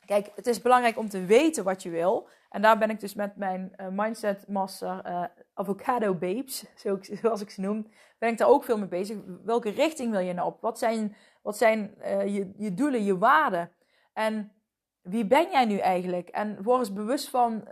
Kijk, 0.05 0.31
het 0.35 0.47
is 0.47 0.61
belangrijk 0.61 0.97
om 0.97 1.09
te 1.09 1.25
weten 1.25 1.63
wat 1.63 1.83
je 1.83 1.89
wil. 1.89 2.29
En 2.49 2.61
daar 2.61 2.77
ben 2.77 2.89
ik 2.89 2.99
dus 2.99 3.13
met 3.13 3.35
mijn 3.35 3.73
uh, 3.77 3.87
Mindset 3.87 4.47
Master 4.47 5.05
uh, 5.05 5.23
Avocado 5.53 6.13
Babes, 6.13 6.65
zo, 6.83 6.97
zoals 7.01 7.41
ik 7.41 7.49
ze 7.49 7.61
noem, 7.61 7.91
ben 8.17 8.29
ik 8.29 8.37
daar 8.37 8.47
ook 8.47 8.63
veel 8.63 8.77
mee 8.77 8.87
bezig. 8.87 9.17
Welke 9.43 9.69
richting 9.69 10.11
wil 10.11 10.19
je 10.19 10.33
nou 10.33 10.47
op? 10.47 10.61
Wat 10.61 10.79
zijn, 10.79 11.15
wat 11.41 11.57
zijn 11.57 11.95
uh, 11.99 12.35
je, 12.35 12.53
je 12.57 12.73
doelen, 12.73 13.03
je 13.03 13.17
waarden? 13.17 13.71
En 14.13 14.51
wie 15.01 15.25
ben 15.25 15.49
jij 15.51 15.65
nu 15.65 15.77
eigenlijk? 15.77 16.29
En 16.29 16.63
word 16.63 16.79
eens 16.79 16.93
bewust 16.93 17.29
van 17.29 17.67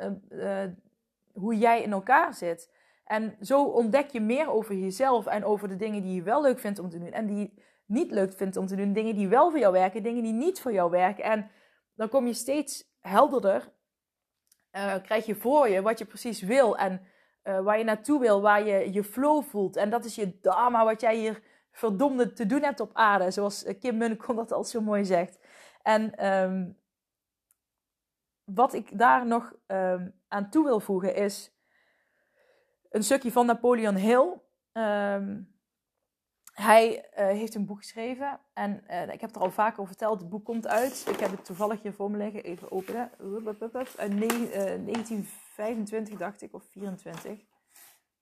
hoe 1.34 1.58
jij 1.58 1.82
in 1.82 1.91
elkaar 1.91 2.34
zit. 2.34 2.73
En 3.06 3.38
zo 3.41 3.63
ontdek 3.63 4.10
je 4.10 4.22
meer 4.22 4.50
over 4.50 4.76
jezelf 4.76 5.26
en 5.26 5.46
over 5.46 5.68
de 5.68 5.76
dingen 5.76 6.02
die 6.02 6.15
je 6.15 6.22
wel 6.22 6.41
leuk 6.41 6.60
vindt 6.60 6.80
om 6.80 6.89
te 6.89 7.00
doen. 7.00 7.12
En 7.12 7.26
die 7.26 7.54
niet 7.86 8.12
leuk 8.12 8.34
vindt 8.34 8.58
om 8.58 8.68
te 8.68 8.76
doen. 8.76 8.94
Dingen 8.94 9.15
die 9.15 9.28
wel 9.28 9.50
voor 9.50 9.60
jou 9.60 9.74
werken, 9.74 10.04
dingen 10.04 10.24
die 10.24 10.34
niet 10.34 10.62
voor 10.62 10.74
jou 10.74 10.91
werken. 10.91 11.24
En 11.24 11.52
dan 11.96 12.10
kom 12.10 12.28
je 12.28 12.34
steeds 12.34 12.96
helderder. 13.00 13.74
Uh, 14.72 14.96
krijg 15.04 15.26
je 15.26 15.36
voor 15.36 15.70
je 15.70 15.82
wat 15.82 16.00
je 16.00 16.06
precies 16.06 16.41
wil 16.41 16.78
en 16.78 17.02
uh, 17.44 17.60
waar 17.60 17.78
je 17.78 17.84
naartoe 17.84 18.20
wil, 18.20 18.41
waar 18.41 18.65
je 18.65 18.94
je 18.94 19.04
flow 19.04 19.44
voelt. 19.44 19.76
En 19.76 19.89
dat 19.89 20.06
is 20.06 20.15
je 20.15 20.39
dharma, 20.41 20.86
wat 20.86 21.02
jij 21.02 21.15
hier 21.15 21.41
verdomde 21.72 22.34
te 22.34 22.46
doen 22.46 22.62
hebt 22.62 22.80
op 22.80 22.89
aarde. 22.94 23.32
Zoals 23.32 23.63
eh, 23.63 23.80
Kim 23.80 23.98
Munnekom 23.98 24.36
dat 24.36 24.52
al 24.52 24.63
zo 24.63 24.82
mooi 24.82 25.06
zegt. 25.06 25.39
En 25.82 26.28
um, 26.28 26.78
wat 28.44 28.74
ik 28.74 28.98
daar 28.98 29.26
nog 29.26 29.54
um, 29.68 30.20
aan 30.28 30.50
toe 30.50 30.63
wil 30.63 30.80
voegen 30.80 31.15
is 31.15 31.55
een 32.95 33.03
stukje 33.03 33.31
van 33.31 33.45
Napoleon 33.45 33.95
Hill. 33.95 34.34
Um, 34.73 35.53
hij 36.53 36.95
uh, 36.95 37.01
heeft 37.15 37.55
een 37.55 37.65
boek 37.65 37.77
geschreven 37.77 38.39
en 38.53 38.84
uh, 38.89 39.01
ik 39.01 39.21
heb 39.21 39.21
het 39.21 39.36
er 39.36 39.41
al 39.41 39.51
vaker 39.51 39.79
over 39.79 39.88
verteld. 39.88 40.19
Het 40.19 40.29
boek 40.29 40.45
komt 40.45 40.67
uit. 40.67 41.05
Ik 41.10 41.19
heb 41.19 41.31
het 41.31 41.45
toevallig 41.45 41.81
hier 41.81 41.93
voor 41.93 42.12
me 42.12 42.17
liggen. 42.17 42.43
Even 42.43 42.71
openen. 42.71 43.12
Uit 43.97 44.13
uh, 44.13 44.15
1925 44.15 46.17
dacht 46.17 46.41
ik, 46.41 46.53
of 46.53 46.63
24. 46.71 47.39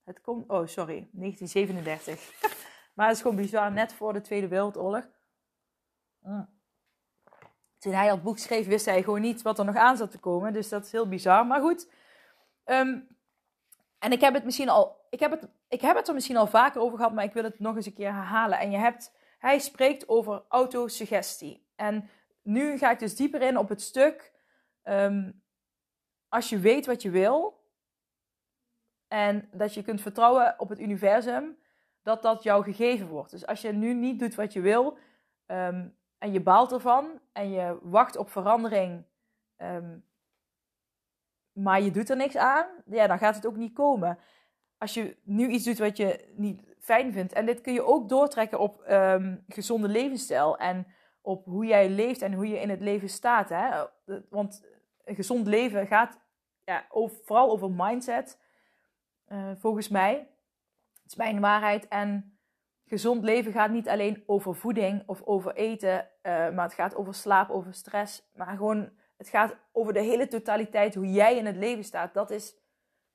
Het 0.04 0.22
komt, 0.22 0.50
oh 0.50 0.68
sorry, 0.68 1.10
1937. 1.12 2.32
maar 2.96 3.08
het 3.08 3.16
is 3.16 3.22
gewoon 3.22 3.38
bizar, 3.38 3.72
net 3.72 3.94
voor 3.94 4.14
de 4.14 4.22
Tweede 4.22 4.48
Wereldoorlog. 4.48 5.08
Mm. 6.20 6.50
Toen 7.80 7.94
hij 7.94 8.08
dat 8.08 8.24
boek 8.24 8.38
schreef, 8.38 8.68
wist 8.68 8.86
hij 8.86 9.04
gewoon 9.04 9.22
niet 9.22 9.42
wat 9.42 9.60
er 9.60 9.66
nog 9.66 9.76
aan 9.76 9.98
zat 9.98 10.12
te 10.12 10.20
komen. 10.20 10.54
Dus 10.54 10.70
dat 10.70 10.86
is 10.86 10.92
heel 10.92 11.08
bizar. 11.08 11.46
Maar 11.46 11.62
goed. 11.62 11.92
Um, 12.66 13.13
en 14.04 14.12
ik 14.12 14.22
heb 14.22 14.34
het 14.34 14.44
misschien 14.44 14.70
al 14.70 15.02
ik 15.14 15.20
heb, 15.20 15.32
het, 15.32 15.48
ik 15.68 15.82
heb 15.82 15.96
het 15.96 16.08
er 16.08 16.14
misschien 16.14 16.38
al 16.38 16.48
vaker 16.48 16.82
over 16.82 16.98
gehad, 16.98 17.14
maar 17.14 17.24
ik 17.24 17.34
wil 17.34 17.44
het 17.44 17.60
nog 17.60 17.76
eens 17.76 17.86
een 17.86 17.94
keer 17.94 18.14
herhalen. 18.14 18.60
En 18.60 18.72
je 18.72 18.78
hebt, 18.78 19.12
hij 19.40 19.60
spreekt 19.60 20.10
over 20.10 20.44
autosuggestie. 20.48 21.68
En 21.76 22.10
nu 22.42 22.78
ga 22.78 22.92
ik 22.92 23.00
dus 23.00 23.16
dieper 23.16 23.42
in 23.42 23.58
op 23.58 23.70
het 23.70 23.82
stuk. 23.82 24.32
Um, 24.84 25.44
als 26.28 26.50
je 26.50 26.60
weet 26.60 26.86
wat 26.86 27.02
je 27.02 27.10
wil 27.10 27.62
en 29.08 29.50
dat 29.52 29.74
je 29.74 29.84
kunt 29.84 30.02
vertrouwen 30.02 30.56
op 30.58 30.70
het 30.70 30.80
universum, 30.80 31.58
dat 32.02 32.22
dat 32.22 32.44
jou 32.44 32.64
gegeven 32.64 33.08
wordt. 33.08 33.32
Dus 33.32 33.46
als 33.46 33.62
je 33.62 33.72
nu 33.72 33.94
niet 33.94 34.20
doet 34.20 34.36
wat 34.36 34.54
je 34.54 34.62
wil 34.62 34.98
um, 35.46 35.98
en 36.18 36.32
je 36.32 36.42
baalt 36.42 36.72
ervan 36.72 37.20
en 37.32 37.50
je 37.50 37.78
wacht 37.82 38.18
op 38.18 38.30
verandering, 38.30 39.06
um, 39.58 40.06
maar 41.54 41.82
je 41.82 41.92
doet 41.92 42.10
er 42.10 42.16
niks 42.16 42.38
aan, 42.38 42.68
ja, 42.86 43.08
dan 43.08 43.18
gaat 43.18 43.36
het 43.36 43.46
ook 43.46 43.56
niet 43.56 43.74
komen 43.74 44.18
als 44.84 44.94
je 44.94 45.18
nu 45.24 45.48
iets 45.48 45.66
doet 45.66 45.78
wat 45.78 45.98
je 45.98 46.34
niet 46.36 46.76
fijn 46.80 47.14
vindt. 47.14 47.34
En 47.34 47.46
dit 47.46 47.62
kun 47.62 47.74
je 47.74 47.86
ook 47.86 48.10
doortrekken 48.10 48.60
op 48.60 48.84
um, 48.90 49.44
gezonde 49.48 49.88
levensstijl. 49.88 50.58
En 50.58 50.88
op 51.22 51.46
hoe 51.46 51.66
jij 51.66 51.90
leeft 51.90 52.22
en 52.22 52.34
hoe 52.34 52.48
je 52.48 52.60
in 52.60 52.70
het 52.70 52.82
leven 52.82 53.10
staat. 53.10 53.50
Hè? 53.50 53.84
Want 54.30 54.66
een 55.04 55.16
gezond 55.16 55.48
leven 55.48 55.88
gaat 55.88 56.20
ja, 56.64 56.86
over, 56.90 57.18
vooral 57.24 57.52
over 57.52 57.72
mindset. 57.72 58.40
Uh, 59.28 59.52
volgens 59.56 59.90
mij. 59.90 60.14
Het 61.02 61.12
is 61.12 61.16
mijn 61.16 61.40
waarheid. 61.40 61.88
En 61.88 62.38
gezond 62.86 63.24
leven 63.24 63.52
gaat 63.52 63.72
niet 63.72 63.90
alleen 63.90 64.24
over 64.26 64.56
voeding 64.56 65.04
of 65.06 65.22
over 65.22 65.56
eten. 65.56 66.00
Uh, 66.00 66.50
maar 66.50 66.66
het 66.66 66.74
gaat 66.74 66.96
over 66.96 67.14
slaap, 67.14 67.50
over 67.50 67.74
stress. 67.74 68.30
Maar 68.36 68.48
gewoon, 68.48 68.90
het 69.18 69.30
gaat 69.30 69.56
over 69.72 69.94
de 69.94 70.02
hele 70.02 70.28
totaliteit. 70.28 70.96
Hoe 70.96 71.12
jij 71.12 71.38
in 71.38 71.46
het 71.46 71.56
leven 71.56 71.84
staat. 71.84 72.14
Dat 72.14 72.32
is 72.32 72.56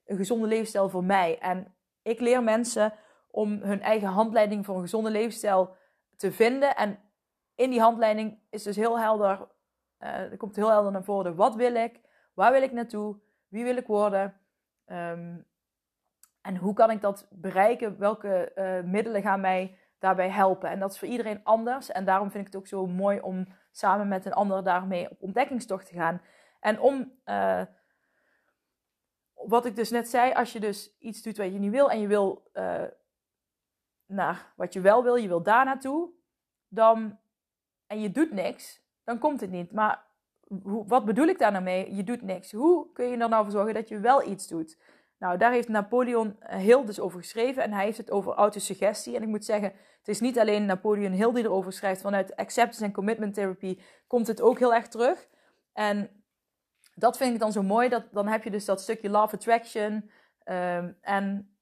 een 0.04 0.16
gezonde 0.16 0.46
levensstijl 0.46 0.88
voor 0.88 1.04
mij. 1.04 1.38
En 1.38 1.74
ik 2.02 2.20
leer 2.20 2.42
mensen 2.42 2.92
om 3.30 3.62
hun 3.62 3.82
eigen 3.82 4.08
handleiding 4.08 4.64
voor 4.64 4.74
een 4.74 4.80
gezonde 4.80 5.10
levensstijl 5.10 5.76
te 6.16 6.32
vinden. 6.32 6.76
En 6.76 6.98
in 7.54 7.70
die 7.70 7.80
handleiding 7.80 8.38
is 8.50 8.62
dus 8.62 8.76
heel 8.76 8.98
helder, 8.98 9.48
uh, 10.00 10.08
er 10.08 10.36
komt 10.36 10.56
heel 10.56 10.70
helder 10.70 10.92
naar 10.92 11.04
voren, 11.04 11.34
wat 11.34 11.54
wil 11.54 11.74
ik, 11.74 12.00
waar 12.34 12.52
wil 12.52 12.62
ik 12.62 12.72
naartoe, 12.72 13.16
wie 13.48 13.64
wil 13.64 13.76
ik 13.76 13.86
worden. 13.86 14.40
Um, 14.86 15.46
En 16.40 16.56
hoe 16.56 16.74
kan 16.74 16.90
ik 16.90 17.00
dat 17.00 17.26
bereiken? 17.30 17.98
Welke 17.98 18.52
uh, 18.54 18.90
middelen 18.90 19.22
gaan 19.22 19.40
mij 19.40 19.78
daarbij 19.98 20.30
helpen? 20.30 20.70
En 20.70 20.78
dat 20.78 20.92
is 20.92 20.98
voor 20.98 21.08
iedereen 21.08 21.44
anders. 21.44 21.90
En 21.90 22.04
daarom 22.04 22.30
vind 22.30 22.46
ik 22.46 22.52
het 22.52 22.60
ook 22.60 22.66
zo 22.66 22.86
mooi 22.86 23.20
om 23.20 23.46
samen 23.78 24.08
met 24.08 24.24
een 24.24 24.32
ander 24.32 24.64
daarmee 24.64 25.10
op 25.10 25.22
ontdekkingstocht 25.22 25.86
te 25.86 25.94
gaan. 25.94 26.20
En 26.60 26.80
om, 26.80 27.12
uh, 27.24 27.62
wat 29.34 29.66
ik 29.66 29.76
dus 29.76 29.90
net 29.90 30.08
zei, 30.08 30.32
als 30.32 30.52
je 30.52 30.60
dus 30.60 30.96
iets 30.98 31.22
doet 31.22 31.36
wat 31.36 31.52
je 31.52 31.58
niet 31.58 31.70
wil 31.70 31.90
en 31.90 32.00
je 32.00 32.06
wil 32.06 32.50
uh, 32.54 32.82
naar 34.06 34.52
wat 34.56 34.72
je 34.72 34.80
wel 34.80 35.02
wil, 35.02 35.16
je 35.16 35.28
wil 35.28 35.42
daar 35.42 35.64
naartoe, 35.64 36.10
dan, 36.68 37.18
en 37.86 38.00
je 38.00 38.10
doet 38.10 38.32
niks, 38.32 38.82
dan 39.04 39.18
komt 39.18 39.40
het 39.40 39.50
niet. 39.50 39.72
Maar 39.72 40.06
hoe, 40.62 40.86
wat 40.86 41.04
bedoel 41.04 41.26
ik 41.26 41.38
daar 41.38 41.52
nou 41.52 41.64
mee? 41.64 41.94
Je 41.94 42.04
doet 42.04 42.22
niks. 42.22 42.52
Hoe 42.52 42.92
kun 42.92 43.06
je 43.06 43.16
er 43.16 43.28
nou 43.28 43.42
voor 43.42 43.52
zorgen 43.52 43.74
dat 43.74 43.88
je 43.88 44.00
wel 44.00 44.28
iets 44.28 44.48
doet? 44.48 44.78
Nou, 45.18 45.38
daar 45.38 45.52
heeft 45.52 45.68
Napoleon 45.68 46.36
Hill 46.40 46.84
dus 46.84 47.00
over 47.00 47.20
geschreven 47.20 47.62
en 47.62 47.72
hij 47.72 47.84
heeft 47.84 47.98
het 47.98 48.10
over 48.10 48.32
autosuggestie. 48.32 49.16
En 49.16 49.22
ik 49.22 49.28
moet 49.28 49.44
zeggen, 49.44 49.72
het 49.98 50.08
is 50.08 50.20
niet 50.20 50.38
alleen 50.38 50.66
Napoleon 50.66 51.12
Hill 51.12 51.32
die 51.32 51.44
erover 51.44 51.72
schrijft. 51.72 52.00
Vanuit 52.00 52.36
acceptance 52.36 52.84
en 52.84 52.92
commitment 52.92 53.34
therapy 53.34 53.78
komt 54.06 54.26
het 54.26 54.40
ook 54.40 54.58
heel 54.58 54.74
erg 54.74 54.88
terug. 54.88 55.28
En 55.72 56.10
dat 56.94 57.16
vind 57.16 57.34
ik 57.34 57.40
dan 57.40 57.52
zo 57.52 57.62
mooi. 57.62 57.88
Dat, 57.88 58.04
dan 58.12 58.28
heb 58.28 58.44
je 58.44 58.50
dus 58.50 58.64
dat 58.64 58.80
stukje 58.80 59.10
love 59.10 59.34
attraction 59.34 60.10
um, 60.44 60.96
en 61.00 61.56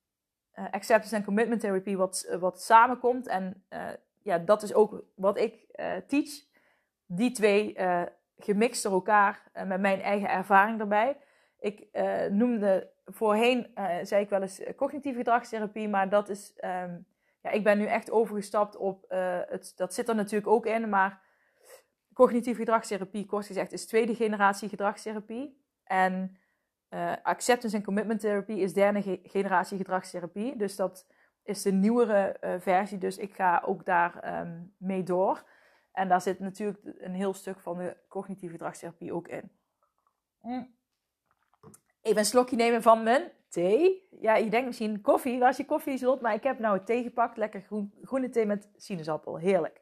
uh, 0.55 0.65
acceptance 0.71 1.17
en 1.17 1.25
commitment 1.25 1.61
therapy 1.61 1.97
wat, 1.97 2.37
wat 2.41 2.63
samenkomt. 2.63 3.27
En 3.27 3.65
ja, 4.23 4.39
dat 4.39 4.63
is 4.63 4.75
ook 4.75 5.05
wat 5.15 5.39
ik 5.39 5.67
teach. 6.07 6.45
Die 7.07 7.31
twee 7.31 7.77
gemixt 8.39 8.83
door 8.83 8.93
elkaar 8.93 9.51
met 9.67 9.81
mijn 9.81 10.01
eigen 10.01 10.29
ervaring 10.29 10.81
erbij. 10.81 11.17
Ik 11.59 11.89
noemde 12.31 12.95
voorheen 13.07 13.73
uh, 13.75 13.95
zei 14.03 14.23
ik 14.23 14.29
wel 14.29 14.43
eens 14.43 14.61
eh, 14.61 14.75
cognitieve 14.75 15.19
gedragstherapie, 15.19 15.89
maar 15.89 16.09
dat 16.09 16.29
is, 16.29 16.53
um, 16.57 17.07
ja, 17.41 17.51
ik 17.51 17.65
ben 17.65 17.79
nu 17.79 17.85
echt 17.85 18.11
overgestapt 18.11 18.77
op, 18.77 19.05
uh, 19.09 19.39
het, 19.47 19.73
dat 19.77 19.95
zit 19.95 20.09
er 20.09 20.15
natuurlijk 20.15 20.51
ook 20.51 20.67
in, 20.67 20.89
maar 20.89 21.21
cognitieve 22.15 22.59
gedragstherapie, 22.59 23.27
kort 23.27 23.47
gezegd, 23.47 23.73
is 23.73 23.87
tweede 23.87 24.15
generatie 24.15 24.69
gedragstherapie. 24.69 25.65
En 25.85 26.39
acceptance 27.23 27.77
en 27.77 27.83
commitment 27.83 28.21
therapie 28.21 28.59
is 28.59 28.73
derde 28.73 29.03
ge 29.03 29.21
generatie 29.23 29.77
gedragstherapie. 29.77 30.57
Dus 30.57 30.77
dat 30.77 31.07
is 31.43 31.63
de 31.63 31.73
nieuwere 31.73 32.37
versie, 32.61 32.99
dus 32.99 33.17
ik 33.17 33.35
ga 33.35 33.63
ook 33.65 33.85
daar 33.85 34.41
um, 34.41 34.75
mee 34.79 35.03
door. 35.03 35.45
En 35.93 36.09
daar 36.09 36.21
zit 36.21 36.39
natuurlijk 36.39 36.79
een 36.99 37.15
heel 37.15 37.35
stuk 37.35 37.61
van 37.61 37.79
de 37.79 37.97
cognitieve 38.09 38.53
gedragstherapie 38.53 39.13
ook 39.13 39.29
in. 39.29 39.51
Mm. 40.41 40.76
Even 42.07 42.19
een 42.19 42.25
slokje 42.25 42.57
nemen 42.57 42.83
van 42.83 43.03
mijn 43.03 43.33
thee. 43.49 44.09
Ja, 44.21 44.37
je 44.37 44.51
denkt 44.51 44.67
misschien 44.67 45.01
koffie, 45.01 45.45
als 45.45 45.57
je 45.57 45.65
koffie 45.65 45.97
zult, 45.97 46.21
maar 46.21 46.35
ik 46.35 46.43
heb 46.43 46.59
nou 46.59 46.85
thee 46.85 47.03
gepakt. 47.03 47.37
Lekker 47.37 47.61
groen, 47.61 47.95
groene 48.03 48.29
thee 48.29 48.47
met 48.47 48.69
sinaasappel. 48.77 49.37
Heerlijk. 49.37 49.81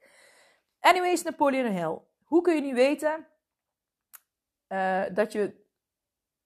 Anyways, 0.81 1.23
Napoleon 1.23 1.73
Hill. 1.73 1.99
Hoe 2.25 2.43
kun 2.43 2.55
je 2.55 2.61
nu 2.61 2.75
weten 2.75 3.27
uh, 4.69 5.03
dat, 5.13 5.33
je, 5.33 5.65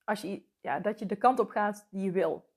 als 0.04 0.20
je, 0.20 0.42
ja, 0.60 0.80
dat 0.80 0.98
je 0.98 1.06
de 1.06 1.16
kant 1.16 1.38
op 1.38 1.50
gaat 1.50 1.86
die 1.90 2.04
je 2.04 2.10
wil? 2.10 2.48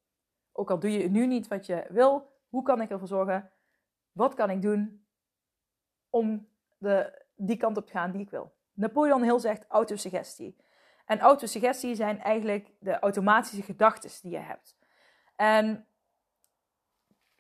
Ook 0.52 0.72
al 0.72 0.80
doe 0.80 0.92
je 0.92 1.10
nu 1.10 1.28
niet 1.28 1.48
wat 1.48 1.66
je 1.66 1.86
wil, 1.90 2.32
hoe 2.50 2.64
kan 2.64 2.82
ik 2.82 2.90
ervoor 2.90 3.08
zorgen? 3.08 3.52
Wat 4.12 4.34
kan 4.34 4.50
ik 4.50 4.62
doen 4.62 5.06
om 6.10 6.48
de, 6.78 7.24
die 7.36 7.58
kant 7.58 7.78
op 7.78 7.86
te 7.86 7.92
gaan 7.92 8.12
die 8.12 8.22
ik 8.22 8.30
wil? 8.30 8.54
Napoleon 8.74 9.24
Hill 9.24 9.40
zegt 9.40 9.66
autosuggestie. 9.68 10.56
En 11.12 11.19
autosuggestie 11.19 11.95
zijn 11.95 12.21
eigenlijk 12.21 12.67
de 12.80 13.00
automatische 13.00 13.62
gedachten 13.62 14.10
die 14.21 14.32
je 14.32 14.38
hebt. 14.38 14.78
En 15.36 15.88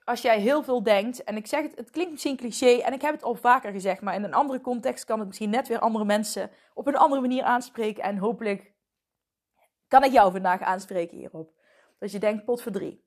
als 0.03 0.21
jij 0.21 0.39
heel 0.39 0.63
veel 0.63 0.83
denkt, 0.83 1.23
en 1.23 1.35
ik 1.35 1.47
zeg 1.47 1.61
het, 1.61 1.75
het 1.75 1.89
klinkt 1.89 2.11
misschien 2.11 2.37
cliché, 2.37 2.77
en 2.77 2.93
ik 2.93 3.01
heb 3.01 3.13
het 3.13 3.23
al 3.23 3.35
vaker 3.35 3.71
gezegd, 3.71 4.01
maar 4.01 4.15
in 4.15 4.23
een 4.23 4.33
andere 4.33 4.61
context 4.61 5.05
kan 5.05 5.19
het 5.19 5.27
misschien 5.27 5.49
net 5.49 5.67
weer 5.67 5.79
andere 5.79 6.05
mensen 6.05 6.51
op 6.73 6.87
een 6.87 6.95
andere 6.95 7.21
manier 7.21 7.43
aanspreken. 7.43 8.03
En 8.03 8.17
hopelijk 8.17 8.73
kan 9.87 10.03
ik 10.03 10.11
jou 10.11 10.31
vandaag 10.31 10.61
aanspreken 10.61 11.17
hierop. 11.17 11.53
Dat 11.99 12.11
je 12.11 12.19
denkt, 12.19 12.45
pot 12.45 12.61
voor 12.61 12.71
drie. 12.71 13.05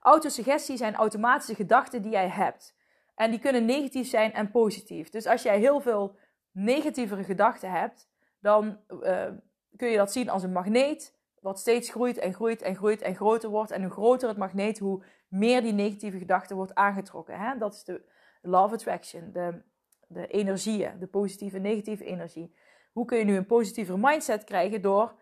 Autosuggestie 0.00 0.76
zijn 0.76 0.94
automatische 0.94 1.54
gedachten 1.54 2.02
die 2.02 2.12
jij 2.12 2.28
hebt. 2.28 2.76
En 3.14 3.30
die 3.30 3.40
kunnen 3.40 3.64
negatief 3.64 4.08
zijn 4.08 4.32
en 4.32 4.50
positief. 4.50 5.08
Dus 5.08 5.26
als 5.26 5.42
jij 5.42 5.58
heel 5.58 5.80
veel 5.80 6.16
negatievere 6.50 7.24
gedachten 7.24 7.70
hebt, 7.70 8.08
dan 8.40 8.80
uh, 8.88 9.28
kun 9.76 9.88
je 9.88 9.96
dat 9.96 10.12
zien 10.12 10.30
als 10.30 10.42
een 10.42 10.52
magneet, 10.52 11.14
wat 11.40 11.58
steeds 11.58 11.90
groeit 11.90 12.18
en 12.18 12.34
groeit 12.34 12.62
en 12.62 12.76
groeit 12.76 13.02
en 13.02 13.14
groter 13.14 13.50
wordt. 13.50 13.70
En 13.70 13.82
hoe 13.82 13.90
groter 13.90 14.28
het 14.28 14.38
magneet, 14.38 14.78
hoe 14.78 15.02
meer 15.28 15.62
die 15.62 15.72
negatieve 15.72 16.18
gedachte 16.18 16.54
wordt 16.54 16.74
aangetrokken. 16.74 17.38
Hè? 17.38 17.58
Dat 17.58 17.74
is 17.74 17.84
de 17.84 18.02
of 18.42 18.72
attraction, 18.72 19.30
de, 19.32 19.62
de 20.08 20.26
energieën, 20.26 20.98
de 20.98 21.06
positieve 21.06 21.56
en 21.56 21.62
negatieve 21.62 22.04
energie. 22.04 22.54
Hoe 22.92 23.04
kun 23.04 23.18
je 23.18 23.24
nu 23.24 23.36
een 23.36 23.46
positievere 23.46 23.98
mindset 23.98 24.44
krijgen 24.44 24.82
door 24.82 25.14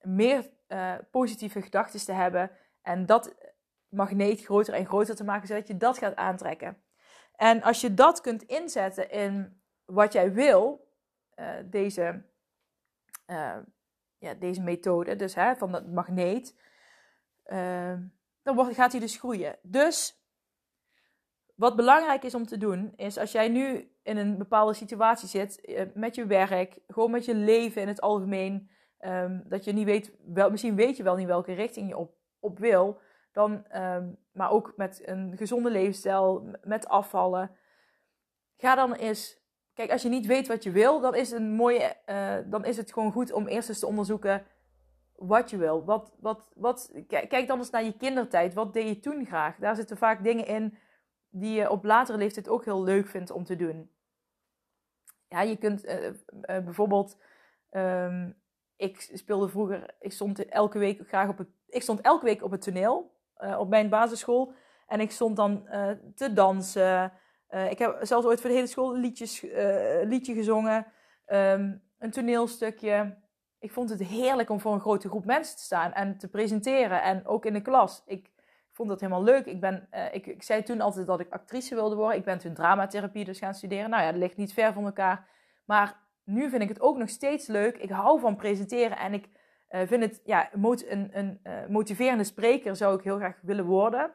meer 0.00 0.50
uh, 0.68 0.94
positieve 1.10 1.62
gedachten 1.62 2.04
te 2.04 2.12
hebben 2.12 2.50
en 2.82 3.06
dat 3.06 3.34
magneet 3.88 4.44
groter 4.44 4.74
en 4.74 4.86
groter 4.86 5.14
te 5.14 5.24
maken, 5.24 5.48
zodat 5.48 5.66
je 5.66 5.76
dat 5.76 5.98
gaat 5.98 6.16
aantrekken. 6.16 6.82
En 7.36 7.62
als 7.62 7.80
je 7.80 7.94
dat 7.94 8.20
kunt 8.20 8.42
inzetten 8.42 9.10
in 9.10 9.62
wat 9.84 10.12
jij 10.12 10.32
wil, 10.32 10.88
uh, 11.36 11.50
deze 11.64 12.22
uh, 13.26 13.56
ja, 14.22 14.34
deze 14.34 14.62
methode, 14.62 15.16
dus 15.16 15.34
hè, 15.34 15.56
van 15.56 15.72
dat 15.72 15.86
magneet, 15.86 16.56
uh, 17.46 17.94
dan 18.42 18.54
wordt, 18.54 18.74
gaat 18.74 18.92
hij 18.92 19.00
dus 19.00 19.16
groeien. 19.16 19.58
Dus 19.62 20.24
wat 21.54 21.76
belangrijk 21.76 22.22
is 22.22 22.34
om 22.34 22.46
te 22.46 22.56
doen, 22.56 22.92
is 22.96 23.18
als 23.18 23.32
jij 23.32 23.48
nu 23.48 23.92
in 24.02 24.16
een 24.16 24.38
bepaalde 24.38 24.74
situatie 24.74 25.28
zit, 25.28 25.68
uh, 25.68 25.82
met 25.94 26.14
je 26.14 26.26
werk, 26.26 26.78
gewoon 26.86 27.10
met 27.10 27.24
je 27.24 27.34
leven 27.34 27.82
in 27.82 27.88
het 27.88 28.00
algemeen, 28.00 28.70
um, 29.00 29.42
dat 29.48 29.64
je 29.64 29.72
niet 29.72 29.84
weet, 29.84 30.12
wel, 30.24 30.50
misschien 30.50 30.76
weet 30.76 30.96
je 30.96 31.02
wel 31.02 31.16
niet 31.16 31.26
welke 31.26 31.52
richting 31.52 31.88
je 31.88 31.96
op, 31.96 32.14
op 32.40 32.58
wil, 32.58 33.00
dan, 33.32 33.64
um, 33.76 34.18
maar 34.32 34.50
ook 34.50 34.72
met 34.76 35.02
een 35.04 35.36
gezonde 35.36 35.70
levensstijl, 35.70 36.56
met 36.62 36.88
afvallen, 36.88 37.56
ga 38.56 38.74
dan 38.74 38.92
eens 38.92 39.41
Kijk, 39.74 39.90
als 39.90 40.02
je 40.02 40.08
niet 40.08 40.26
weet 40.26 40.48
wat 40.48 40.62
je 40.62 40.70
wil, 40.70 41.00
dan 41.00 41.14
is, 41.14 41.30
een 41.30 41.52
mooie, 41.52 41.96
uh, 42.06 42.36
dan 42.46 42.64
is 42.64 42.76
het 42.76 42.92
gewoon 42.92 43.12
goed 43.12 43.32
om 43.32 43.46
eerst 43.46 43.68
eens 43.68 43.78
te 43.78 43.86
onderzoeken 43.86 44.46
wat 45.12 45.50
je 45.50 45.56
wil. 45.56 45.84
Wat, 45.84 46.12
wat, 46.20 46.48
wat, 46.54 46.92
kijk 47.08 47.46
dan 47.46 47.58
eens 47.58 47.70
naar 47.70 47.84
je 47.84 47.96
kindertijd. 47.96 48.54
Wat 48.54 48.72
deed 48.72 48.88
je 48.88 49.00
toen 49.00 49.26
graag? 49.26 49.56
Daar 49.56 49.76
zitten 49.76 49.96
vaak 49.96 50.24
dingen 50.24 50.46
in 50.46 50.78
die 51.28 51.54
je 51.54 51.70
op 51.70 51.84
latere 51.84 52.18
leeftijd 52.18 52.48
ook 52.48 52.64
heel 52.64 52.82
leuk 52.82 53.06
vindt 53.06 53.30
om 53.30 53.44
te 53.44 53.56
doen. 53.56 53.90
Ja, 55.28 55.40
je 55.40 55.56
kunt 55.56 55.84
uh, 55.84 56.04
uh, 56.04 56.12
bijvoorbeeld. 56.42 57.16
Um, 57.70 58.40
ik 58.76 59.00
speelde 59.12 59.48
vroeger. 59.48 59.94
Ik 60.00 60.12
stond 60.12 60.48
elke 60.48 60.78
week 60.78 61.08
graag 61.08 61.28
op 61.28 61.38
het. 61.38 61.48
Ik 61.68 61.82
stond 61.82 62.00
elke 62.00 62.24
week 62.24 62.42
op 62.42 62.50
het 62.50 62.62
toneel 62.62 63.20
op 63.58 63.68
mijn 63.68 63.88
basisschool. 63.88 64.52
En 64.86 65.00
ik 65.00 65.10
stond 65.10 65.36
dan 65.36 65.66
te 66.14 66.32
dansen. 66.32 67.12
Uh, 67.54 67.70
ik 67.70 67.78
heb 67.78 67.98
zelfs 68.00 68.26
ooit 68.26 68.40
voor 68.40 68.50
de 68.50 68.56
hele 68.56 68.68
school 68.68 68.96
liedjes, 68.96 69.44
uh, 69.44 69.52
liedje 70.02 70.34
gezongen. 70.34 70.86
Um, 71.26 71.82
een 71.98 72.10
toneelstukje. 72.10 73.16
Ik 73.58 73.72
vond 73.72 73.90
het 73.90 74.02
heerlijk 74.02 74.50
om 74.50 74.60
voor 74.60 74.72
een 74.72 74.80
grote 74.80 75.08
groep 75.08 75.24
mensen 75.24 75.56
te 75.56 75.62
staan 75.62 75.92
en 75.92 76.18
te 76.18 76.28
presenteren. 76.28 77.02
En 77.02 77.26
ook 77.26 77.46
in 77.46 77.52
de 77.52 77.62
klas. 77.62 78.02
Ik 78.06 78.30
vond 78.70 78.88
dat 78.88 79.00
helemaal 79.00 79.22
leuk. 79.22 79.46
Ik, 79.46 79.60
ben, 79.60 79.88
uh, 79.94 80.14
ik, 80.14 80.26
ik, 80.26 80.42
zei 80.42 80.62
toen 80.62 80.80
altijd 80.80 81.06
dat 81.06 81.20
ik 81.20 81.32
actrice 81.32 81.74
wilde 81.74 81.94
worden. 81.94 82.18
Ik 82.18 82.24
ben 82.24 82.38
toen 82.38 82.54
dramatherapie 82.54 83.24
dus 83.24 83.38
gaan 83.38 83.54
studeren. 83.54 83.90
Nou 83.90 84.02
ja, 84.02 84.10
dat 84.10 84.20
ligt 84.20 84.36
niet 84.36 84.52
ver 84.52 84.72
van 84.72 84.84
elkaar. 84.84 85.28
Maar 85.64 85.96
nu 86.24 86.50
vind 86.50 86.62
ik 86.62 86.68
het 86.68 86.80
ook 86.80 86.96
nog 86.96 87.08
steeds 87.08 87.46
leuk. 87.46 87.76
Ik 87.76 87.90
hou 87.90 88.20
van 88.20 88.36
presenteren 88.36 88.98
en 88.98 89.14
ik 89.14 89.28
vind 89.68 90.02
het 90.02 90.20
ja, 90.24 90.50
een, 90.52 91.10
een 91.12 91.40
motiverende 91.68 92.24
spreker 92.24 92.76
zou 92.76 92.96
ik 92.96 93.04
heel 93.04 93.16
graag 93.16 93.38
willen 93.42 93.64
worden 93.64 94.14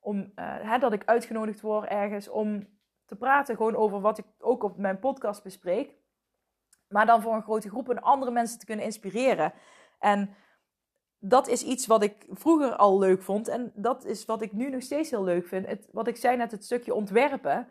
om, 0.00 0.16
uh, 0.18 0.24
hè, 0.36 0.78
dat 0.78 0.92
ik 0.92 1.04
uitgenodigd 1.04 1.60
word 1.60 1.88
ergens 1.88 2.28
om 2.28 2.66
te 3.04 3.16
praten 3.16 3.56
gewoon 3.56 3.76
over 3.76 4.00
wat 4.00 4.18
ik 4.18 4.24
ook 4.38 4.62
op 4.62 4.78
mijn 4.78 4.98
podcast 4.98 5.42
bespreek. 5.42 5.94
Maar 6.88 7.06
dan 7.06 7.22
voor 7.22 7.34
een 7.34 7.42
grote 7.42 7.68
groep 7.68 7.90
en 7.90 8.02
andere 8.02 8.30
mensen 8.30 8.58
te 8.58 8.66
kunnen 8.66 8.84
inspireren. 8.84 9.52
En 9.98 10.34
dat 11.18 11.48
is 11.48 11.62
iets 11.62 11.86
wat 11.86 12.02
ik 12.02 12.26
vroeger 12.30 12.76
al 12.76 12.98
leuk 12.98 13.22
vond. 13.22 13.48
En 13.48 13.72
dat 13.74 14.04
is 14.04 14.24
wat 14.24 14.42
ik 14.42 14.52
nu 14.52 14.70
nog 14.70 14.82
steeds 14.82 15.10
heel 15.10 15.24
leuk 15.24 15.46
vind. 15.46 15.66
Het, 15.66 15.88
wat 15.92 16.06
ik 16.06 16.16
zei 16.16 16.36
net, 16.36 16.50
het 16.50 16.64
stukje 16.64 16.94
ontwerpen. 16.94 17.68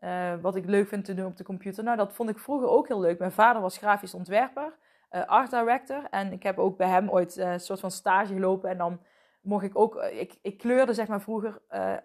Uh, 0.00 0.34
wat 0.40 0.56
ik 0.56 0.64
leuk 0.64 0.88
vind 0.88 1.04
te 1.04 1.14
doen 1.14 1.26
op 1.26 1.36
de 1.36 1.44
computer. 1.44 1.84
Nou, 1.84 1.96
dat 1.96 2.12
vond 2.12 2.28
ik 2.28 2.38
vroeger 2.38 2.68
ook 2.68 2.88
heel 2.88 3.00
leuk. 3.00 3.18
Mijn 3.18 3.32
vader 3.32 3.62
was 3.62 3.78
grafisch 3.78 4.14
ontwerper, 4.14 4.74
uh, 5.10 5.24
art 5.24 5.50
director. 5.50 6.04
En 6.10 6.32
ik 6.32 6.42
heb 6.42 6.58
ook 6.58 6.76
bij 6.76 6.88
hem 6.88 7.10
ooit 7.10 7.36
een 7.36 7.60
soort 7.60 7.80
van 7.80 7.90
stage 7.90 8.34
gelopen. 8.34 8.70
En 8.70 8.78
dan 8.78 9.00
mocht 9.44 9.64
ik 9.64 9.78
ook, 9.78 9.96
eh, 9.96 10.20
ik, 10.20 10.38
ik 10.42 10.58
kleurde 10.58 10.94
zeg 10.94 11.08
maar 11.08 11.20
vroeger 11.20 11.62
uh, 11.70 11.96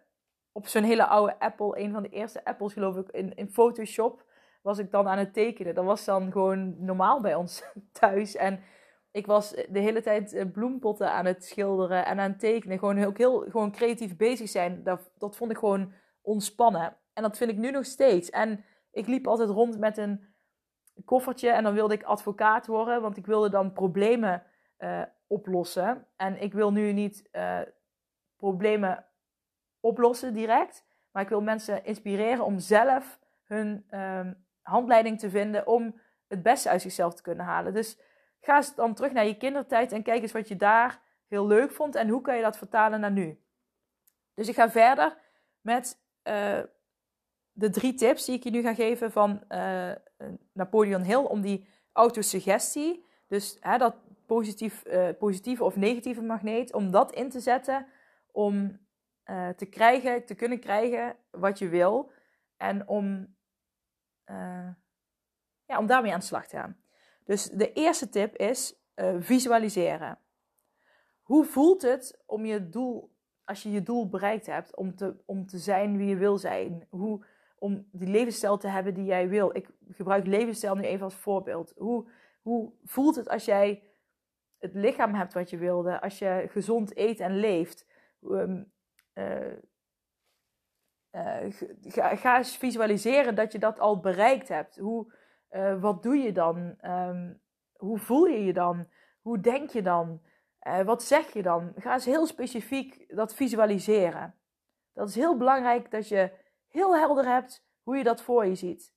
op 0.51 0.67
zo'n 0.67 0.83
hele 0.83 1.05
oude 1.05 1.39
Apple, 1.39 1.79
een 1.79 1.91
van 1.91 2.03
de 2.03 2.09
eerste 2.09 2.45
Apples 2.45 2.73
geloof 2.73 2.97
ik, 2.97 3.09
in, 3.09 3.35
in 3.35 3.49
Photoshop 3.49 4.23
was 4.61 4.77
ik 4.77 4.91
dan 4.91 5.07
aan 5.07 5.17
het 5.17 5.33
tekenen. 5.33 5.75
Dat 5.75 5.85
was 5.85 6.05
dan 6.05 6.31
gewoon 6.31 6.85
normaal 6.85 7.21
bij 7.21 7.35
ons 7.35 7.63
thuis. 7.99 8.35
En 8.35 8.59
ik 9.11 9.25
was 9.25 9.49
de 9.49 9.79
hele 9.79 10.01
tijd 10.01 10.33
eh, 10.33 10.51
bloempotten 10.51 11.11
aan 11.11 11.25
het 11.25 11.45
schilderen 11.45 12.05
en 12.05 12.19
aan 12.19 12.29
het 12.29 12.39
tekenen. 12.39 12.79
Gewoon 12.79 13.03
ook 13.03 13.17
heel 13.17 13.45
gewoon 13.49 13.71
creatief 13.71 14.17
bezig 14.17 14.49
zijn. 14.49 14.83
Dat, 14.83 15.11
dat 15.17 15.37
vond 15.37 15.51
ik 15.51 15.57
gewoon 15.57 15.93
ontspannen. 16.21 16.97
En 17.13 17.23
dat 17.23 17.37
vind 17.37 17.51
ik 17.51 17.57
nu 17.57 17.71
nog 17.71 17.85
steeds. 17.85 18.29
En 18.29 18.65
ik 18.91 19.07
liep 19.07 19.27
altijd 19.27 19.49
rond 19.49 19.79
met 19.79 19.97
een 19.97 20.27
koffertje 21.05 21.49
en 21.49 21.63
dan 21.63 21.73
wilde 21.73 21.93
ik 21.93 22.03
advocaat 22.03 22.67
worden, 22.67 23.01
want 23.01 23.17
ik 23.17 23.25
wilde 23.25 23.49
dan 23.49 23.73
problemen 23.73 24.43
uh, 24.79 25.01
oplossen. 25.29 26.07
En 26.15 26.41
ik 26.41 26.53
wil 26.53 26.71
nu 26.71 26.91
niet 26.91 27.29
uh, 27.31 27.59
problemen 28.35 29.05
oplossen 29.79 30.33
direct, 30.33 30.85
maar 31.11 31.23
ik 31.23 31.29
wil 31.29 31.41
mensen 31.41 31.85
inspireren 31.85 32.45
om 32.45 32.59
zelf 32.59 33.19
hun 33.43 33.85
uh, 33.91 34.27
handleiding 34.61 35.19
te 35.19 35.29
vinden 35.29 35.67
om 35.67 35.99
het 36.27 36.43
beste 36.43 36.69
uit 36.69 36.81
zichzelf 36.81 37.13
te 37.13 37.21
kunnen 37.21 37.45
halen. 37.45 37.73
Dus 37.73 37.99
ga 38.41 38.55
eens 38.55 38.75
dan 38.75 38.93
terug 38.93 39.11
naar 39.11 39.25
je 39.25 39.37
kindertijd 39.37 39.91
en 39.91 40.03
kijk 40.03 40.21
eens 40.21 40.31
wat 40.31 40.47
je 40.47 40.55
daar 40.55 41.01
heel 41.27 41.47
leuk 41.47 41.71
vond 41.71 41.95
en 41.95 42.09
hoe 42.09 42.21
kan 42.21 42.35
je 42.35 42.41
dat 42.41 42.57
vertalen 42.57 42.99
naar 42.99 43.11
nu. 43.11 43.43
Dus 44.33 44.47
ik 44.47 44.55
ga 44.55 44.69
verder 44.69 45.17
met 45.61 46.01
uh, 46.23 46.59
de 47.51 47.69
drie 47.69 47.93
tips 47.93 48.25
die 48.25 48.35
ik 48.35 48.43
je 48.43 48.49
nu 48.49 48.61
ga 48.61 48.73
geven 48.73 49.11
van 49.11 49.43
uh, 49.49 49.91
Napoleon 50.53 51.01
Hill 51.01 51.23
om 51.23 51.41
die 51.41 51.67
autosuggestie, 51.91 53.05
dus 53.27 53.57
hè, 53.59 53.77
dat 53.77 53.95
positief, 54.29 54.83
uh, 54.87 55.09
positieve 55.17 55.63
of 55.63 55.75
negatieve 55.75 56.21
magneet, 56.21 56.73
om 56.73 56.91
dat 56.91 57.11
in 57.11 57.29
te 57.29 57.39
zetten 57.39 57.87
om 58.31 58.79
uh, 59.25 59.49
te 59.49 59.65
krijgen, 59.65 60.25
te 60.25 60.35
kunnen 60.35 60.59
krijgen 60.59 61.15
wat 61.31 61.59
je 61.59 61.67
wil 61.67 62.11
en 62.57 62.87
om, 62.87 63.35
ja, 65.65 65.77
om 65.77 65.85
daarmee 65.85 66.13
aan 66.13 66.19
de 66.19 66.25
slag 66.25 66.47
te 66.47 66.55
gaan. 66.55 66.77
Dus 67.25 67.49
de 67.49 67.73
eerste 67.73 68.09
tip 68.09 68.35
is 68.35 68.75
visualiseren. 69.19 70.19
Hoe 71.21 71.45
voelt 71.45 71.81
het 71.81 72.23
om 72.25 72.45
je 72.45 72.69
doel, 72.69 73.15
als 73.43 73.63
je 73.63 73.71
je 73.71 73.83
doel 73.83 74.09
bereikt 74.09 74.45
hebt, 74.45 74.75
om 74.75 74.95
te, 74.95 75.15
om 75.25 75.45
te 75.45 75.57
zijn 75.57 75.97
wie 75.97 76.07
je 76.07 76.15
wil 76.15 76.37
zijn? 76.37 76.87
Hoe, 76.89 77.25
om 77.59 77.87
die 77.91 78.07
levensstijl 78.07 78.57
te 78.57 78.67
hebben 78.67 78.93
die 78.93 79.05
jij 79.05 79.29
wil. 79.29 79.55
Ik 79.55 79.69
gebruik 79.89 80.25
levensstijl 80.25 80.75
nu 80.75 80.83
even 80.83 81.03
als 81.03 81.15
voorbeeld. 81.15 81.73
Hoe, 81.77 82.09
hoe 82.41 82.71
voelt 82.83 83.15
het 83.15 83.29
als 83.29 83.45
jij 83.45 83.83
het 84.59 84.73
lichaam 84.73 85.13
hebt 85.13 85.33
wat 85.33 85.49
je 85.49 85.57
wilde? 85.57 86.01
Als 86.01 86.19
je 86.19 86.47
gezond 86.49 86.97
eet 86.97 87.19
en 87.19 87.35
leeft? 87.35 87.85
Um, 88.21 88.71
uh, 89.13 89.53
uh, 91.11 91.51
ga, 91.81 92.15
ga, 92.15 92.37
eens 92.37 92.57
visualiseren 92.57 93.35
dat 93.35 93.51
je 93.51 93.59
dat 93.59 93.79
al 93.79 93.99
bereikt 93.99 94.47
hebt. 94.47 94.77
Hoe, 94.77 95.13
uh, 95.51 95.81
wat 95.81 96.03
doe 96.03 96.17
je 96.17 96.31
dan? 96.31 96.75
Um, 96.81 97.41
hoe 97.75 97.97
voel 97.97 98.25
je 98.25 98.43
je 98.43 98.53
dan? 98.53 98.87
Hoe 99.21 99.39
denk 99.39 99.69
je 99.69 99.81
dan? 99.81 100.21
wat 100.85 101.03
zeg 101.03 101.33
je 101.33 101.41
dan? 101.41 101.73
Ga 101.75 101.93
eens 101.93 102.05
heel 102.05 102.25
specifiek 102.25 103.15
dat 103.15 103.33
visualiseren. 103.33 104.35
Dat 104.93 105.09
is 105.09 105.15
heel 105.15 105.37
belangrijk 105.37 105.91
dat 105.91 106.07
je 106.07 106.31
heel 106.67 106.95
helder 106.95 107.25
hebt 107.25 107.65
hoe 107.83 107.97
je 107.97 108.03
dat 108.03 108.21
voor 108.21 108.45
je 108.45 108.55
ziet. 108.55 108.93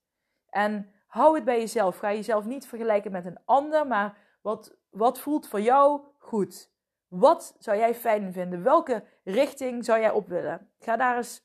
En 0.48 0.92
hou 1.06 1.34
het 1.34 1.44
bij 1.44 1.58
jezelf. 1.58 1.98
Ga 1.98 2.12
jezelf 2.12 2.44
niet 2.44 2.66
vergelijken 2.66 3.12
met 3.12 3.24
een 3.24 3.38
ander, 3.44 3.86
maar 3.86 4.18
wat, 4.40 4.76
wat 4.92 5.20
voelt 5.20 5.48
voor 5.48 5.60
jou 5.60 6.00
goed? 6.18 6.70
Wat 7.08 7.56
zou 7.58 7.78
jij 7.78 7.94
fijn 7.94 8.32
vinden? 8.32 8.62
Welke 8.62 9.04
richting 9.24 9.84
zou 9.84 10.00
jij 10.00 10.10
op 10.10 10.28
willen? 10.28 10.70
Ga 10.78 10.96
daar 10.96 11.16
eens 11.16 11.44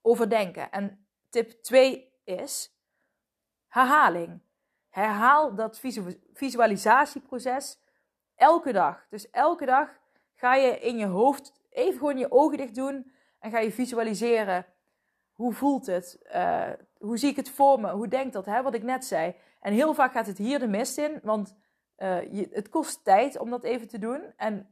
over 0.00 0.28
denken. 0.28 0.70
En 0.70 1.06
tip 1.28 1.50
2 1.50 2.12
is 2.24 2.76
herhaling. 3.66 4.40
Herhaal 4.88 5.54
dat 5.54 5.80
visualisatieproces 6.32 7.78
elke 8.34 8.72
dag. 8.72 9.06
Dus 9.10 9.30
elke 9.30 9.66
dag 9.66 9.88
ga 10.34 10.54
je 10.54 10.78
in 10.78 10.98
je 10.98 11.06
hoofd 11.06 11.52
even 11.70 11.98
gewoon 11.98 12.18
je 12.18 12.32
ogen 12.32 12.56
dicht 12.56 12.74
doen 12.74 13.12
en 13.38 13.50
ga 13.50 13.58
je 13.58 13.72
visualiseren 13.72 14.66
hoe 15.40 15.52
voelt 15.52 15.86
het? 15.86 16.18
Uh, 16.34 16.68
hoe 16.98 17.18
zie 17.18 17.30
ik 17.30 17.36
het 17.36 17.50
voor 17.50 17.80
me? 17.80 17.90
Hoe 17.90 18.08
denkt 18.08 18.32
dat? 18.32 18.46
Hè? 18.46 18.62
Wat 18.62 18.74
ik 18.74 18.82
net 18.82 19.04
zei. 19.04 19.34
En 19.60 19.72
heel 19.72 19.94
vaak 19.94 20.12
gaat 20.12 20.26
het 20.26 20.38
hier 20.38 20.58
de 20.58 20.68
mist 20.68 20.98
in, 20.98 21.20
want 21.22 21.54
uh, 22.02 22.32
je, 22.32 22.48
het 22.52 22.68
kost 22.68 23.04
tijd 23.04 23.38
om 23.38 23.50
dat 23.50 23.64
even 23.64 23.88
te 23.88 23.98
doen. 23.98 24.22
En 24.36 24.68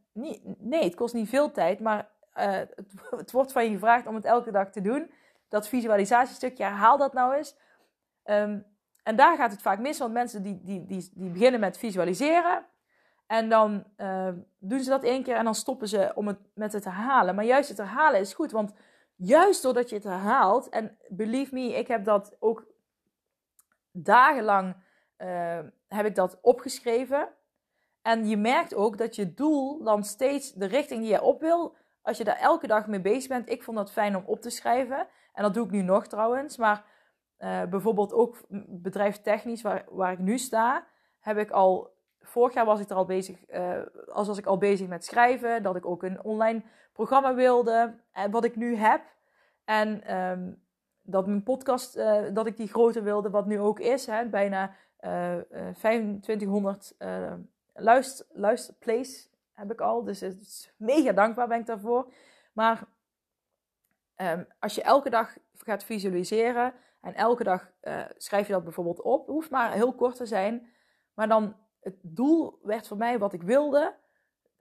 nee, 0.58 0.84
het 0.84 0.94
kost 0.94 1.14
niet 1.14 1.28
veel 1.28 1.50
tijd, 1.50 1.80
maar 1.80 2.08
uh, 2.34 2.60
het, 3.20 3.30
wordt 3.30 3.52
van 3.52 3.64
je 3.64 3.70
gevraagd 3.70 4.06
om 4.06 4.14
het 4.14 4.24
elke 4.24 4.50
dag 4.50 4.70
te 4.70 4.80
doen. 4.80 5.10
Dat 5.48 5.68
visualisatiestukje, 5.68 6.64
herhaal 6.64 6.96
dat 6.96 7.12
nou 7.12 7.34
eens. 7.34 7.56
Um, 8.24 8.66
en 9.02 9.16
daar 9.16 9.36
gaat 9.36 9.50
het 9.50 9.62
vaak 9.62 9.78
mis, 9.78 9.98
want 9.98 10.12
mensen 10.12 10.42
die, 10.42 10.60
die, 10.62 10.86
die, 10.86 11.10
die 11.14 11.30
beginnen 11.30 11.60
met 11.60 11.78
visualiseren. 11.78 12.66
En 13.26 13.48
dan 13.48 13.84
uh, 13.96 14.28
doen 14.58 14.80
ze 14.80 14.90
dat 14.90 15.02
één 15.02 15.22
keer 15.22 15.36
en 15.36 15.44
dan 15.44 15.54
stoppen 15.54 15.88
ze 15.88 16.12
om 16.14 16.26
het, 16.26 16.38
met 16.54 16.72
het 16.72 16.84
herhalen. 16.84 17.34
Maar 17.34 17.44
juist 17.44 17.68
het 17.68 17.78
herhalen 17.78 18.20
is 18.20 18.34
goed, 18.34 18.50
want 18.50 18.72
juist 19.14 19.62
doordat 19.62 19.88
je 19.88 19.94
het 19.94 20.04
herhaalt, 20.04 20.68
en 20.68 20.98
believe 21.08 21.54
me, 21.54 21.74
ik 21.74 21.88
heb 21.88 22.04
dat 22.04 22.36
ook 22.38 22.66
dagenlang 23.92 24.76
uh, 25.18 25.58
heb 25.88 26.06
ik 26.06 26.14
dat 26.14 26.38
opgeschreven. 26.40 27.28
En 28.02 28.28
je 28.28 28.36
merkt 28.36 28.74
ook 28.74 28.98
dat 28.98 29.16
je 29.16 29.34
doel 29.34 29.82
dan 29.84 30.04
steeds 30.04 30.52
de 30.52 30.66
richting 30.66 31.00
die 31.00 31.10
je 31.10 31.22
op 31.22 31.40
wil, 31.40 31.76
als 32.02 32.18
je 32.18 32.24
daar 32.24 32.38
elke 32.38 32.66
dag 32.66 32.86
mee 32.86 33.00
bezig 33.00 33.28
bent. 33.28 33.50
Ik 33.50 33.62
vond 33.62 33.76
dat 33.76 33.92
fijn 33.92 34.16
om 34.16 34.22
op 34.26 34.40
te 34.40 34.50
schrijven. 34.50 35.06
En 35.32 35.42
dat 35.42 35.54
doe 35.54 35.64
ik 35.64 35.70
nu 35.70 35.82
nog 35.82 36.06
trouwens. 36.06 36.56
Maar 36.56 36.84
uh, 37.38 37.62
bijvoorbeeld 37.64 38.12
ook 38.12 38.36
bedrijfstechnisch, 38.66 39.62
waar, 39.62 39.84
waar 39.90 40.12
ik 40.12 40.18
nu 40.18 40.38
sta, 40.38 40.86
heb 41.20 41.38
ik 41.38 41.50
al. 41.50 41.96
Vorig 42.20 42.54
jaar 42.54 42.64
was 42.64 42.80
ik 42.80 42.90
er 42.90 42.96
al 42.96 43.04
bezig, 43.04 43.50
uh, 43.50 43.80
als 44.12 44.26
was 44.26 44.38
ik 44.38 44.46
al 44.46 44.58
bezig 44.58 44.88
met 44.88 45.04
schrijven, 45.04 45.62
dat 45.62 45.76
ik 45.76 45.86
ook 45.86 46.02
een 46.02 46.24
online 46.24 46.62
programma 46.92 47.34
wilde. 47.34 48.00
En 48.12 48.30
wat 48.30 48.44
ik 48.44 48.56
nu 48.56 48.76
heb. 48.76 49.02
En 49.64 50.16
um, 50.16 50.62
dat 51.02 51.26
mijn 51.26 51.42
podcast, 51.42 51.94
dat 52.32 52.46
ik 52.46 52.56
die 52.56 52.68
groter 52.68 53.02
wilde, 53.02 53.30
wat 53.30 53.46
nu 53.46 53.60
ook 53.60 53.80
is. 53.80 54.06
Hè, 54.06 54.26
bijna 54.26 54.74
2500 55.00 56.94
uh, 56.98 57.32
luister, 57.74 58.26
luisterplays 58.32 59.28
heb 59.52 59.72
ik 59.72 59.80
al. 59.80 60.04
Dus 60.04 60.20
het 60.20 60.40
is 60.40 60.72
mega 60.76 61.12
dankbaar 61.12 61.48
ben 61.48 61.58
ik 61.58 61.66
daarvoor. 61.66 62.12
Maar 62.52 62.84
um, 64.16 64.46
als 64.58 64.74
je 64.74 64.82
elke 64.82 65.10
dag 65.10 65.36
gaat 65.56 65.84
visualiseren 65.84 66.74
en 67.00 67.14
elke 67.14 67.44
dag 67.44 67.70
schrijf 68.16 68.46
je 68.46 68.52
dat 68.52 68.64
bijvoorbeeld 68.64 69.02
op. 69.02 69.26
hoeft 69.26 69.50
maar 69.50 69.72
heel 69.72 69.94
kort 69.94 70.16
te 70.16 70.26
zijn. 70.26 70.68
Maar 71.14 71.28
dan 71.28 71.56
het 71.80 71.96
doel 72.00 72.58
werd 72.62 72.86
voor 72.86 72.96
mij 72.96 73.18
wat 73.18 73.32
ik 73.32 73.42
wilde 73.42 73.94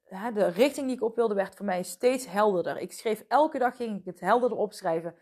de 0.10 0.48
richting 0.48 0.88
die 0.88 0.96
ik 0.96 1.02
op 1.02 1.16
wilde 1.16 1.34
werd 1.34 1.56
voor 1.56 1.66
mij 1.66 1.84
steeds 1.84 2.28
helderder. 2.28 2.78
Ik 2.78 2.92
schreef 2.92 3.26
elke 3.28 3.60
dag 3.60 3.76
ging 3.76 4.00
ik 4.00 4.06
het 4.06 4.20
helderder 4.20 4.58
opschrijven. 4.58 5.16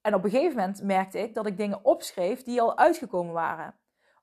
En 0.00 0.14
op 0.14 0.24
een 0.24 0.30
gegeven 0.30 0.56
moment 0.56 0.82
merkte 0.82 1.18
ik 1.18 1.34
dat 1.34 1.46
ik 1.46 1.56
dingen 1.56 1.84
opschreef 1.84 2.42
die 2.42 2.60
al 2.60 2.78
uitgekomen 2.78 3.32
waren. 3.32 3.74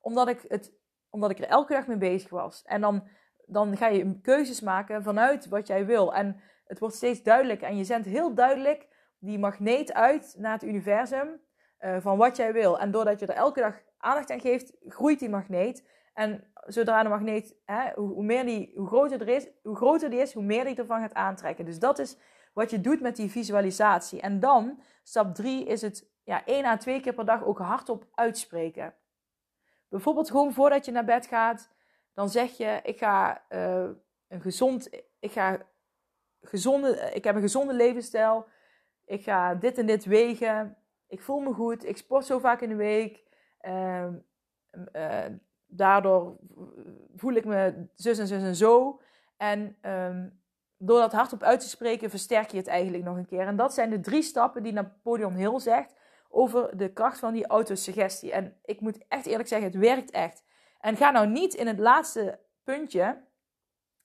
Omdat 0.02 0.28
ik, 0.28 0.46
het, 0.48 0.74
omdat 1.10 1.30
ik 1.30 1.40
er 1.40 1.48
elke 1.48 1.74
dag 1.74 1.88
mee 1.88 1.98
bezig 1.98 2.30
was. 2.30 2.64
En 2.64 2.82
dan, 2.82 3.08
dan 3.46 3.78
ga 3.78 3.88
je 3.88 4.22
keuzes 4.22 4.62
maken 4.62 5.04
vanuit 5.04 5.48
wat 5.48 5.68
jij 5.68 5.86
wil. 5.86 6.14
En 6.14 6.42
het 6.66 6.80
wordt 6.80 6.96
steeds 6.96 7.24
duidelijker. 7.24 7.68
En 7.68 7.78
je 7.78 7.84
zendt 7.84 8.08
heel 8.08 8.34
duidelijk 8.34 8.88
die 9.20 9.40
magneet 9.40 9.94
uit 9.94 10.36
naar 10.38 10.54
het 10.54 10.64
universum 10.64 11.42
uh, 11.80 11.98
van 12.00 12.18
wat 12.18 12.38
jij 12.38 12.54
wil. 12.54 12.80
En 12.80 12.92
doordat 12.92 13.20
je 13.20 13.26
er 13.26 13.36
elke 13.36 13.60
dag 13.60 13.82
aandacht 13.98 14.32
aan 14.32 14.40
geeft, 14.40 14.74
groeit 14.88 15.20
die 15.20 15.30
magneet. 15.30 15.88
En 16.14 16.52
zodra 16.66 17.04
de 17.04 17.10
magneet, 17.10 17.56
hè, 17.66 17.92
hoe, 17.96 18.24
meer 18.24 18.46
die, 18.46 18.72
hoe, 18.76 18.88
groter 18.88 19.22
er 19.22 19.28
is, 19.28 19.48
hoe 19.64 19.76
groter 19.76 20.10
die 20.10 20.20
is, 20.20 20.34
hoe 20.34 20.44
meer 20.44 20.66
die 20.66 20.76
ervan 20.76 21.02
gaat 21.02 21.14
aantrekken. 21.14 21.66
Dus 21.66 21.80
dat 21.80 22.00
is 22.00 22.18
wat 22.54 22.70
je 22.70 22.82
doet 22.82 23.02
met 23.02 23.16
die 23.16 23.32
visualisatie. 23.32 24.22
En 24.22 24.40
dan, 24.40 24.82
stap 25.04 25.36
3, 25.36 25.66
is 25.66 25.82
het 25.82 26.10
ja, 26.24 26.46
één 26.46 26.66
à 26.66 26.78
twee 26.78 27.00
keer 27.00 27.14
per 27.14 27.26
dag 27.26 27.44
ook 27.44 27.60
hardop 27.60 28.06
uitspreken. 28.14 28.94
Bijvoorbeeld 29.92 30.30
gewoon 30.30 30.54
voordat 30.54 30.86
je 30.86 30.92
naar 30.92 31.06
bed 31.06 31.26
gaat, 31.26 31.70
dan 32.14 32.30
zeg 32.30 32.58
je: 32.58 32.80
Ik 32.84 32.98
ga 32.98 33.42
uh, 33.50 33.90
een 34.28 34.42
gezond, 34.42 34.90
ik 35.20 35.32
ga 35.32 35.58
gezonde, 36.42 37.12
ik 37.14 37.24
heb 37.24 37.36
een 37.36 37.42
gezonde 37.42 37.74
levensstijl. 37.74 38.46
Ik 39.06 39.24
ga 39.24 39.56
dit 39.56 39.78
en 39.78 39.86
dit 39.86 40.06
wegen. 40.06 40.78
Ik 41.08 41.22
voel 41.22 41.40
me 41.40 41.54
goed. 41.54 41.86
Ik 41.86 41.98
sport 41.98 42.26
zo 42.26 42.40
vaak 42.40 42.62
in 42.62 42.70
de 42.70 42.76
week. 42.76 43.24
Uh, 43.62 44.08
uh, 44.94 45.26
daardoor 45.66 46.38
voel 47.16 47.34
ik 47.34 47.46
me 47.46 47.88
zus 47.96 48.20
en 48.20 48.28
zus 48.28 48.44
en 48.44 48.56
zo. 48.56 49.02
En 49.38 49.78
um, 49.82 50.42
door 50.78 51.00
dat 51.00 51.12
hardop 51.12 51.44
uit 51.44 51.60
te 51.60 51.70
spreken, 51.70 52.10
versterk 52.10 52.52
je 52.52 52.58
het 52.58 52.68
eigenlijk 52.68 53.04
nog 53.04 53.18
een 53.18 53.26
keer. 53.26 53.48
En 53.48 53.56
dat 53.56 53.74
zijn 53.74 53.90
de 53.90 54.00
drie 54.00 54.22
stappen 54.22 54.64
die 54.64 54.74
Napoleon 54.74 55.34
Hill 55.34 55.60
zegt 55.60 55.94
over 56.32 56.78
de 56.78 56.94
kracht 56.94 57.20
van 57.20 57.34
die 57.34 57.48
autosuggestie. 57.48 58.32
En 58.32 58.58
ik 58.66 58.82
moet 58.82 59.08
echt 59.08 59.26
eerlijk 59.26 59.48
zeggen, 59.48 59.68
het 59.68 59.80
werkt 59.80 60.12
echt. 60.12 60.44
En 60.80 60.98
ga 60.98 61.12
nou 61.12 61.28
niet 61.28 61.54
in 61.54 61.68
het 61.68 61.80
laatste 61.80 62.40
puntje, 62.64 63.24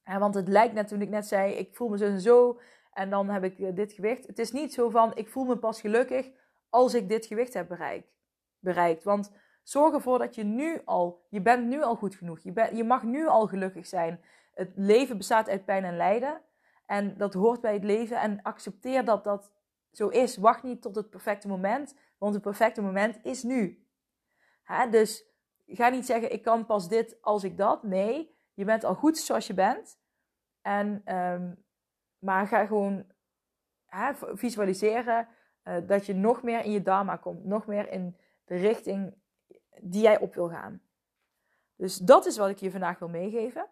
want 0.05 0.35
het 0.35 0.49
lijkt 0.49 0.75
net 0.75 0.89
toen 0.89 1.03
ik 1.03 1.09
net 1.09 1.27
zei, 1.27 1.53
ik 1.53 1.77
voel 1.77 1.89
me 1.89 1.97
zus 1.97 2.09
en 2.09 2.21
zo, 2.21 2.61
en 2.93 3.11
dan 3.11 3.29
heb 3.29 3.45
ik 3.45 3.59
eh, 3.59 3.75
dit 3.75 3.93
gewicht. 3.93 4.27
Het 4.27 4.39
is 4.39 4.53
niet 4.53 4.75
zo 4.75 4.91
van, 4.91 5.12
ik 5.15 5.29
voel 5.29 5.45
me 5.45 5.57
pas 5.57 5.81
gelukkig 5.81 6.31
als 6.69 6.95
ik 6.95 7.09
dit 7.09 7.27
gewicht 7.27 7.55
heb 7.55 7.69
bereikt. 7.69 8.09
bereikt. 8.59 9.05
Want 9.05 9.31
Zorg 9.67 9.95
ervoor 9.95 10.19
dat 10.19 10.35
je 10.35 10.45
nu 10.45 10.81
al, 10.85 11.27
je 11.29 11.41
bent 11.41 11.67
nu 11.67 11.83
al 11.83 11.97
goed 11.97 12.15
genoeg. 12.15 12.41
Je, 12.41 12.71
je 12.73 12.85
mag 12.85 13.03
nu 13.03 13.27
al 13.27 13.47
gelukkig 13.47 13.87
zijn. 13.87 14.21
Het 14.55 14.71
leven 14.75 15.17
bestaat 15.17 15.49
uit 15.49 15.65
pijn 15.65 15.85
en 15.85 15.97
lijden. 15.97 16.41
En 16.87 17.17
dat 17.17 17.35
hoort 17.35 17.61
bij 17.61 17.73
het 17.73 17.85
leven. 17.85 18.21
En 18.21 18.43
accepteer 18.43 19.05
dat 19.05 19.25
dat 19.25 19.53
zo 19.93 20.09
is. 20.09 20.37
Wacht 20.37 20.62
niet 20.62 20.83
tot 20.83 20.97
het 20.97 21.11
perfecte 21.11 21.49
moment, 21.49 21.95
want 22.18 22.35
het 22.35 22.42
perfecte 22.42 22.83
moment 22.83 23.18
is 23.22 23.42
nu. 23.42 23.87
Hè? 24.62 24.88
Dus 24.88 25.24
ga 25.66 25.88
niet 25.88 26.07
zeggen, 26.07 26.33
ik 26.33 26.42
kan 26.42 26.66
pas 26.66 26.88
dit 26.88 27.22
als 27.22 27.44
ik 27.44 27.57
dat. 27.57 27.83
Nee, 27.83 28.37
je 28.55 28.64
bent 28.64 28.85
al 28.85 28.94
goed 28.94 29.18
zoals 29.18 29.46
je 29.46 29.55
bent. 29.55 29.98
En, 30.62 31.14
um, 31.16 31.64
maar 32.18 32.46
ga 32.46 32.66
gewoon 32.66 33.07
hè, 33.87 34.12
visualiseren 34.37 35.29
uh, 35.64 35.76
dat 35.87 36.07
je 36.07 36.14
nog 36.14 36.42
meer 36.42 36.64
in 36.64 36.70
je 36.70 36.83
dharma 36.83 37.16
komt. 37.16 37.44
Nog 37.44 37.66
meer 37.66 37.90
in 37.90 38.16
de 38.44 38.55
richting 38.55 39.14
die 39.81 40.02
jij 40.02 40.18
op 40.18 40.35
wil 40.35 40.48
gaan. 40.48 40.83
Dus 41.76 41.96
dat 41.96 42.26
is 42.26 42.37
wat 42.37 42.48
ik 42.48 42.59
je 42.59 42.70
vandaag 42.70 42.98
wil 42.98 43.09
meegeven. 43.09 43.66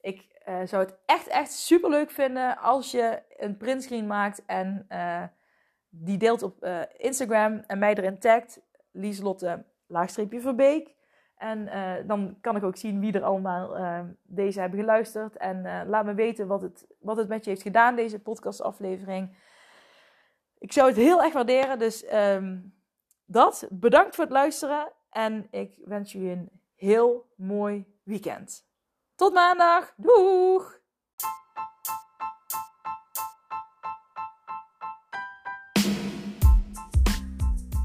Ik 0.00 0.42
uh, 0.48 0.60
zou 0.64 0.84
het 0.84 0.98
echt, 1.06 1.26
echt 1.26 1.52
super 1.52 1.90
leuk 1.90 2.10
vinden 2.10 2.58
als 2.58 2.90
je 2.90 3.22
een 3.36 3.56
printscreen 3.56 4.06
maakt 4.06 4.44
en 4.44 4.86
uh, 4.88 5.24
die 6.04 6.18
deelt 6.18 6.42
op 6.42 6.64
uh, 6.64 6.80
Instagram 6.96 7.62
en 7.66 7.78
mij 7.78 7.94
erin 7.94 8.18
tagt. 8.18 8.60
Lieslotte 8.90 9.64
laagstreepje 9.86 10.40
Verbeek. 10.40 10.94
En 11.36 11.68
dan 12.06 12.36
kan 12.40 12.56
ik 12.56 12.62
ook 12.62 12.76
zien 12.76 13.00
wie 13.00 13.12
er 13.12 13.22
allemaal 13.22 13.76
deze 14.22 14.60
hebben 14.60 14.78
geluisterd. 14.78 15.36
En 15.36 15.86
laat 15.88 16.04
me 16.04 16.14
weten 16.14 16.46
wat 16.46 16.62
het, 16.62 16.86
wat 16.98 17.16
het 17.16 17.28
met 17.28 17.44
je 17.44 17.50
heeft 17.50 17.62
gedaan, 17.62 17.96
deze 17.96 18.18
podcastaflevering. 18.18 19.36
Ik 20.58 20.72
zou 20.72 20.88
het 20.88 20.96
heel 20.96 21.22
erg 21.22 21.32
waarderen. 21.32 21.78
Dus 21.78 22.12
um, 22.14 22.74
dat. 23.24 23.66
Bedankt 23.70 24.14
voor 24.14 24.24
het 24.24 24.32
luisteren. 24.32 24.92
En 25.10 25.46
ik 25.50 25.78
wens 25.84 26.12
jullie 26.12 26.30
een 26.30 26.50
heel 26.74 27.26
mooi 27.36 27.86
weekend. 28.02 28.66
Tot 29.14 29.34
maandag. 29.34 29.94
Doeg! 29.96 30.84